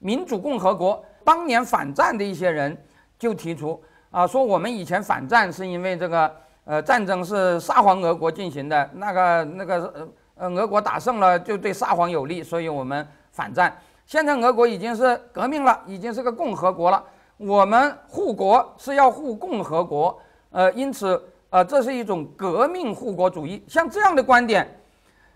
[0.00, 1.04] 民主共和国。
[1.24, 2.76] 当年反战的一些人
[3.18, 13.76] 就提出啊，说我们以前反战是因为这个呃战争是沙皇俄国进行的，那个那个呃俄国打胜了就对沙皇有利，所以我们反战。
[14.06, 17.04] 现在俄国已经是革命了，已经是个共和国了。
[17.36, 23.64] 我们护国是要护共和国，呃，因此，呃，这是一种革命护国主义。
[23.68, 24.68] 像这样的观点，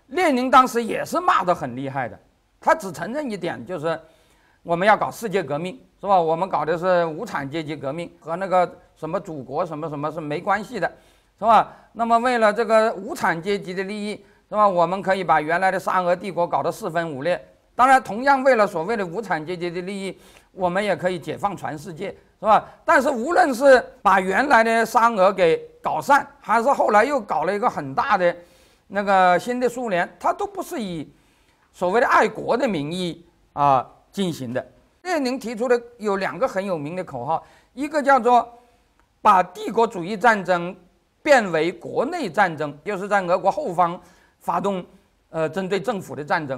[0.07, 2.19] 列宁当时也是骂得很厉害的。
[2.59, 3.99] 他只承认一点，就是
[4.65, 6.19] 我们要搞世界革命，是吧？
[6.19, 10.91] 我们搞的是无产阶级革命，和那个什么祖国什么什么是没关系的，
[11.37, 11.71] 是吧？
[11.93, 14.15] 那么为了这个无产阶级的利益，
[14.49, 14.67] 是吧？
[14.67, 17.39] 我们可以把原来的沙俄帝国搞得四分五裂。
[17.75, 20.17] 当然，同样为了所谓的无产阶级的利益，
[20.51, 22.07] 我们也可以解放全世界，
[22.39, 22.65] 是吧？
[22.83, 28.35] 但是无论是把原来的沙俄给搞散，还是后来又搞了一个很大的
[28.87, 31.07] 那个新的苏联，它都不是以
[31.71, 33.85] 所谓的爱国的名义啊
[34.15, 34.65] 进行的。
[35.01, 38.47] 列宁提出的有两个很有名的口号，一个叫做
[39.21, 40.73] 把帝国主义战争
[41.21, 43.99] 变为国内战争，就是在俄国后方
[44.39, 44.83] 发动
[45.29, 46.57] 呃针对政府的战争。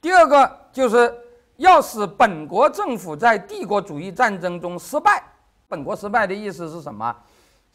[0.00, 1.14] 第二个就是
[1.56, 5.22] 要使本国政府在帝国主义战争中失败。
[5.68, 7.14] 本国失败的意思是什么？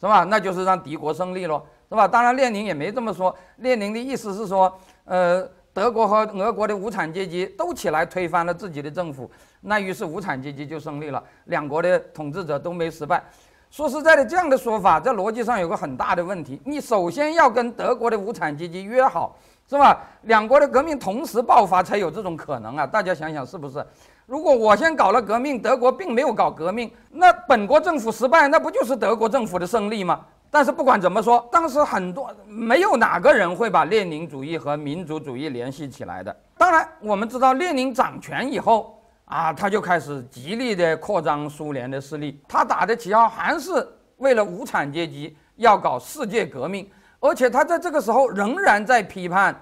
[0.00, 0.24] 是吧？
[0.24, 2.08] 那就是让敌国胜利喽，是吧？
[2.08, 3.36] 当然，列宁也没这么说。
[3.56, 4.74] 列宁的意思是说，
[5.04, 13.22] 呃，德国和俄国的无产阶级都起来推翻了自己的政府，那于是无产阶级就胜利了，两国的统治者都没失败。
[13.70, 16.60] 说实在的，这样的说法在逻辑上有个很大的问题。
[16.64, 19.36] 你首先要跟德国的无产阶级约好。
[19.68, 20.00] 是吧？
[20.22, 22.84] 两国的革命同时爆发才有这种可能啊！
[22.84, 23.86] 大家想想是不是？
[24.26, 30.22] 如果我先搞了革命，德国并没有搞革命，那本国政府失败，那不就是德国政府的胜利吗？
[30.50, 36.36] 但是不管怎么说，当时很多没有哪个人会把列宁主义和民族主义联系起来的。
[36.58, 43.86] 当然，我们知道列宁掌权以后啊，他就开始极力的扩张苏联的势力，他打的旗号还是
[44.16, 46.90] 为了无产阶级要搞世界革命。
[47.20, 49.54] 而且他在这个时候仍然在批判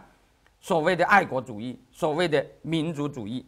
[0.61, 3.45] 所谓的爱国主义、所谓的民族主义。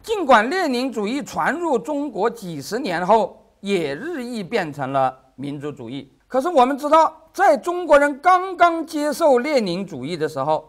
[0.00, 6.12] 尽管列宁主义传入中国几十年后，也日益变成了民族主义。
[6.34, 10.68] 可是我们知道，在中国人刚刚接受列宁主义的时候，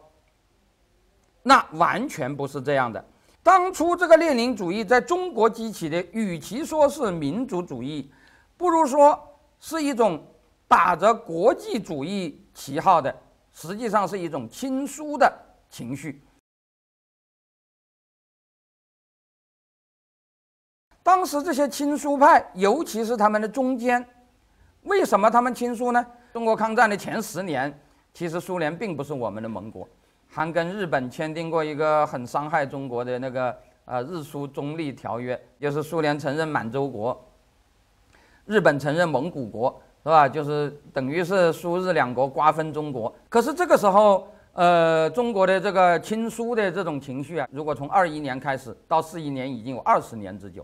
[1.41, 3.03] 那完全不是这样的。
[3.41, 8.11] 当初这个列宁主义在中国激起的，与其说是民族主义，
[8.55, 9.19] 不如说
[9.59, 10.23] 是一种
[10.67, 12.47] 打着国际主义。
[12.53, 13.13] 旗号的
[13.51, 15.33] 实际上是一种亲苏的
[15.71, 16.23] 情绪。
[21.01, 24.07] 当时这些亲苏派，尤其是他们的中间，
[24.85, 26.03] 为什么他们亲苏呢？
[26.33, 27.79] 中国抗战的前十年，
[28.13, 29.87] 其实苏联并不是我们的盟国，
[30.27, 33.55] 还跟日本签订过一个很伤害中国的那个
[33.85, 37.23] 呃日苏中立条约，就是苏联承认满洲国，
[38.45, 39.81] 日本承认蒙古国。
[40.05, 40.29] 是吧？
[40.29, 43.11] 就是等于是苏日两国瓜分中国。
[43.27, 50.63] 可是这个时候，呃，中国的这个亲苏的这种情绪啊，如果从二一年开始到四一年，已经有二十年之久，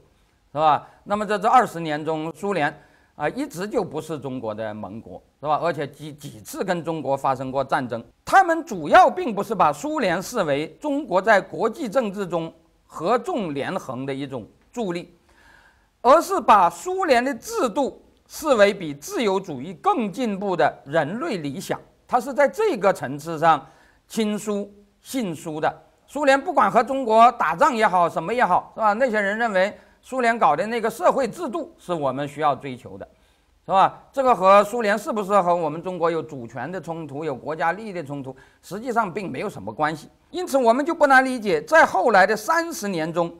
[0.52, 0.88] 是吧？
[1.06, 2.72] 那么在这二十年中，苏联
[3.16, 5.60] 啊一直就不是中国的盟国，是吧？
[5.62, 8.04] 而且几几次跟中国发生过战争。
[8.26, 12.54] 他们主要并不是把苏联视为中国在国际政治中
[12.86, 15.16] 合纵连横的一种助力。
[16.04, 21.80] 而是把苏联的制度视为比自由主义更进步的人类理想。
[22.08, 23.64] 他是在这个层次上
[24.08, 24.68] 亲苏
[25.00, 25.72] 信苏的。
[26.08, 28.94] 苏联不管和中国打仗也好，什么也好，是吧？
[28.94, 33.08] 那些人认为苏联搞的那个社会制度是我们需要追求的，
[33.66, 34.04] 是吧？
[34.12, 40.10] 这个和苏联是不是和我们中国有主权的冲突、有国家利益的冲突，实际上并没有什么关系。
[40.32, 43.32] 因此，我们就不难理解，在后来的三十年中，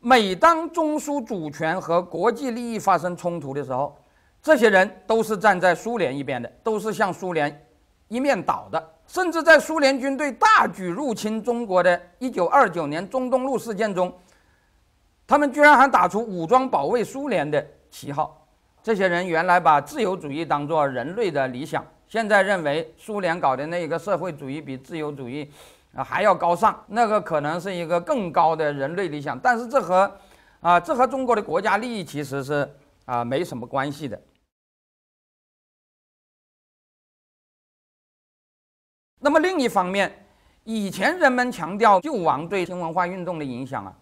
[0.00, 3.96] 每当中苏主权和国际利益发生冲突的时候，
[4.42, 7.62] 这些人都是站在苏联一边的，都是向苏联。
[8.08, 14.14] 一面倒的，甚至在苏联军队大举入侵中国的一九二九年中东路事件中，
[15.26, 18.46] 他们居然还打出武装保卫苏联的旗号。
[18.82, 25.50] 这些人原来把自由主义当作人类的理想，现在认为苏联搞的那个社会主义比自由主义
[25.94, 29.36] 啊还要高尚，那个可能是一个更高的人类理想。
[29.38, 30.08] 但是这和
[30.60, 32.70] 啊这和中国的国家利益其实是
[33.06, 34.20] 啊没什么关系的。
[39.18, 40.24] 那么另一方面，
[40.62, 43.92] 以前人们强调救亡对新文化运动的影响啊，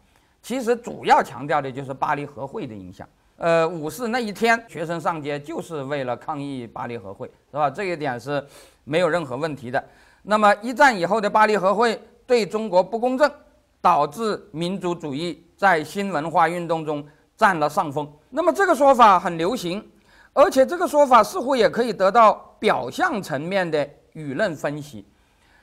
[0.44, 3.08] 其实主要强调的就是巴黎和会的影响。
[3.38, 7.70] 呃，五四那一天，学生上街就是为了抗议巴黎和会，是吧？
[7.70, 8.46] 这一点是
[8.84, 9.82] 没有任何问题的。
[10.22, 13.28] 那么一战以后的巴黎和会对中国不公正，
[13.80, 17.02] 导致民族主义在新文化运动中
[17.34, 18.06] 占了上风。
[18.28, 19.82] 那么这个说法很流行，
[20.34, 25.06] 而且这个说法似乎也可以得到表象层面的舆论分析。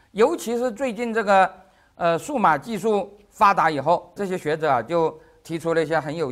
[0.10, 1.54] 尤其是最近这个
[1.94, 6.32] 呃数码技术发达以后，这些学者啊就提出了一些很有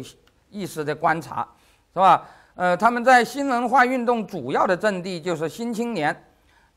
[0.49, 1.47] 意思的观察，
[1.93, 2.27] 是吧？
[2.55, 6.13] 呃，他们在新文化运动主要的阵地就是《新青年》，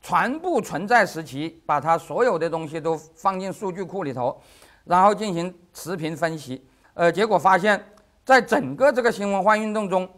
[0.01, 4.41] 全部存在时期，把它所有的东西都放进数据库里头，
[4.85, 6.65] 然后进行持平分析。
[6.93, 7.83] 呃，结果发现，
[8.23, 10.09] 在整个这个新文化运动中，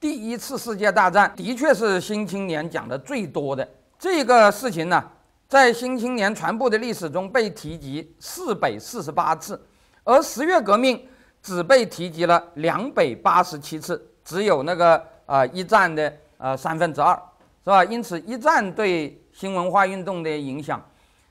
[0.00, 3.66] 第一次世界大战的确是《新青年》讲的最多的
[3.98, 5.04] 这个事情呢。
[5.52, 9.62] 在《新青年》传播的历史中被提及四百四十八次，
[10.02, 11.06] 而十月革命
[11.42, 17.14] 只被提及了两百八十七次，只有那个呃一战的呃三分之二，
[17.62, 17.84] 是吧？
[17.84, 20.82] 因此，一战对新文化运动的影响，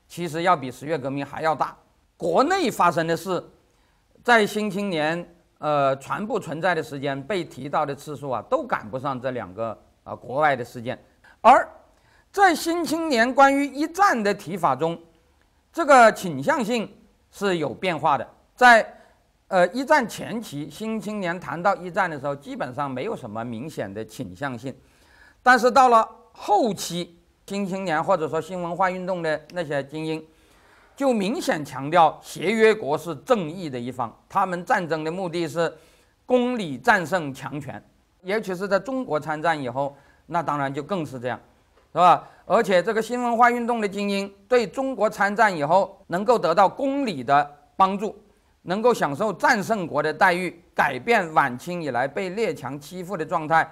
[0.07, 1.75] 其实要比十月革命还要大。
[2.15, 3.43] 国内发生的事，
[4.23, 5.17] 在《新青年》
[5.57, 11.03] 呃全部存在的时间被提到的次数啊，都赶不上这两个啊国外的事件，
[11.41, 11.67] 而。
[12.31, 14.97] 在《新青年》关于一战的提法中，
[15.73, 16.89] 这个倾向性
[17.29, 18.25] 是有变化的。
[18.55, 18.99] 在
[19.49, 24.73] 呃一战前期，《新青年》谈到一战的时候，基本上没有什么明显的倾向性。
[25.43, 27.05] 但是到了后期，
[27.49, 30.25] 《新青年》或者说新文化运动的那些精英，
[30.95, 35.73] 就明显强调协约国是正义的一方，他们战争的目的是
[36.25, 37.83] 公理战胜强权。
[38.21, 41.37] 尤其是在中国参战以后，那当然就更是这样。
[41.91, 42.27] 是吧？
[42.45, 48.17] 而且这个新文化运动的精英对中国参战以后能够得到公理的帮助，
[48.63, 53.69] 能够享受战胜国的待遇，改变晚清以来被列强欺负的状态，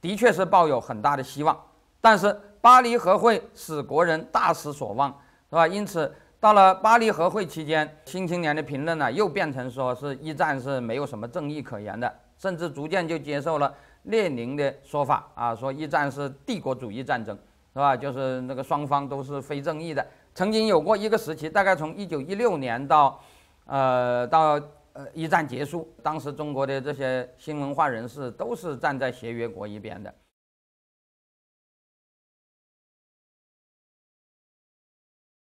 [0.00, 1.58] 的确是抱有很大的希望。
[2.00, 5.08] 但是巴黎和会使国人大失所望，
[5.50, 5.66] 是吧？
[5.66, 13.72] 因此到了巴黎和会期间，《新青年》的评论呢又变成说是一战是没有什么正义可言的，甚至逐渐就接受了。
[14.06, 17.36] 列宁的说法啊，说一战是帝国主义战争，
[17.72, 17.96] 是吧？
[17.96, 20.06] 就是那个双方都是非正义的。
[20.34, 23.20] 曾经有过一个时期，大概从一九一六年到，
[23.64, 24.60] 呃，到
[24.92, 30.14] 呃一战结束，当时中国的这些新文化人士都是站在协约国一边的。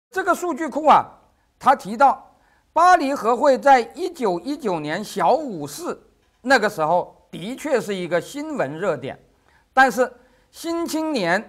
[0.10, 1.06] 这个数据库啊，
[1.60, 2.36] 他提到
[2.74, 6.02] 巴黎和会在一九一九年小五四
[6.42, 7.17] 那个时候。
[7.30, 9.20] 的确是一个新闻热点，
[9.74, 10.02] 但是
[10.50, 11.42] 《新青年》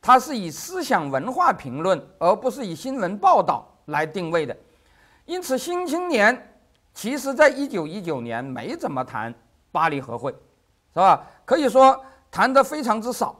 [0.00, 4.56] 它是以思想文化评论，而不是以新闻报道来定位的，
[5.24, 6.34] 因此《新青年》
[6.94, 9.34] 其实在一九一九年没怎么谈
[9.70, 11.22] 巴黎和会，是吧？
[11.44, 13.38] 可以说谈得非常之少。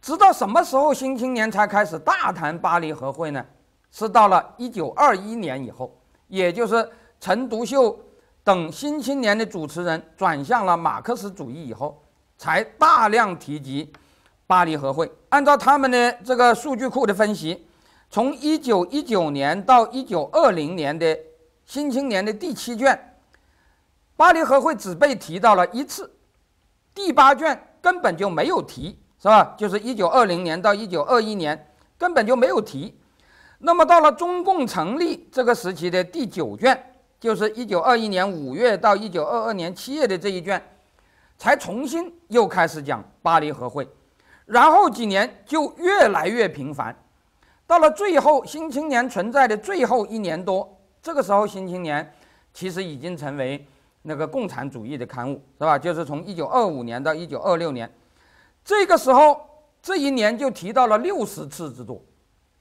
[0.00, 3.44] 直到什么时候《新青年》才开始大谈巴黎和会呢？
[3.90, 7.98] 是到了一九二一年以后，也就是陈独秀。
[8.46, 12.00] 等《新青年》的主持人转向了马克思主义以后，
[12.38, 13.92] 才大量提及
[14.46, 15.10] 巴黎和会。
[15.30, 17.66] 按照他们的这个数据库的分析，
[18.08, 21.06] 从1919年到1920年的
[21.64, 23.16] 《新青年》的第七卷，
[24.16, 26.08] 巴黎和会只被提到了一次，
[26.94, 29.56] 第八卷根本就没有提，是吧？
[29.58, 32.96] 就是1920年到1921年根本就没有提。
[33.58, 36.92] 那么到了中共成立这个时期的第九卷。
[37.18, 40.62] 就是一九二一年五月到一九二二年七月的这一卷，
[41.38, 43.88] 才重新又开始讲巴黎和会，
[44.44, 46.94] 然后几年就越来越频繁，
[47.66, 52.04] 到了最后，《新青年》存在的最后一年多，这个时候，《新青年》
[52.52, 53.66] 其实已经成为
[54.02, 55.78] 那个共产主义的刊物，是吧？
[55.78, 57.90] 就是从一九二五年到一九二六年，
[58.64, 59.40] 这个时候
[59.82, 62.00] 这一年就提到了六十次之多，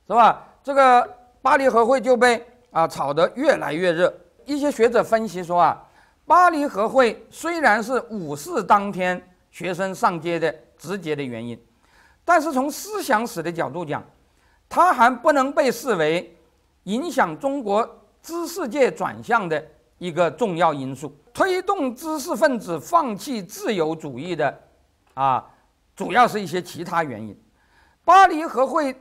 [0.07, 0.47] 是吧？
[0.63, 1.07] 这个
[1.41, 4.13] 巴黎和会就被啊炒得越来越热。
[4.45, 5.83] 一些学者分析说啊，
[6.25, 9.21] 巴黎和会虽然是五四当天
[9.51, 11.59] 学生上街的直接的原因，
[12.23, 14.03] 但是从思想史的角度讲，
[14.67, 16.35] 它还不能被视为
[16.83, 17.87] 影响中国
[18.21, 19.63] 知识界转向的
[19.97, 21.15] 一个重要因素。
[21.33, 24.57] 推动知识分子放弃自由主义的
[25.13, 25.45] 啊，
[25.95, 27.37] 主要是一些其他原因。
[28.03, 28.95] 巴黎和会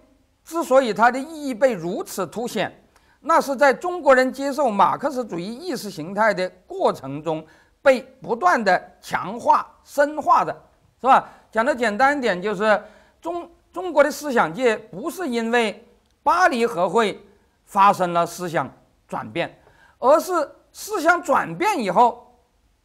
[0.45, 2.84] 之所以它的意义被如此凸显。
[3.26, 7.42] 那是在中国人接受马克思主义意识形态的过程中
[7.80, 10.54] 被不断的强化、深化的，
[11.00, 11.26] 是吧？
[11.50, 12.82] 讲的简单一点，就是
[13.22, 15.82] 中中国的思想界不是因为
[16.22, 17.18] 巴黎和会
[17.64, 18.70] 发生了思想
[19.08, 19.58] 转变，
[19.98, 20.32] 而是
[20.70, 22.30] 思想转变以后，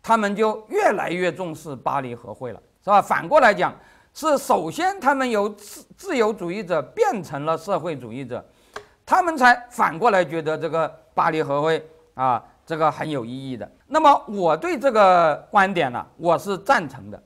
[0.02, 3.02] 他们就越来越重视巴黎和会了，是吧？
[3.02, 3.76] 反过来讲，
[4.14, 8.42] 是首先他们由自自由主义者变成了社会主义者。
[9.10, 11.84] 他们才反过来觉得这个巴黎和会
[12.14, 13.68] 啊，这个很有意义的。
[13.88, 17.20] 那么我对这个观点呢，我是赞成的。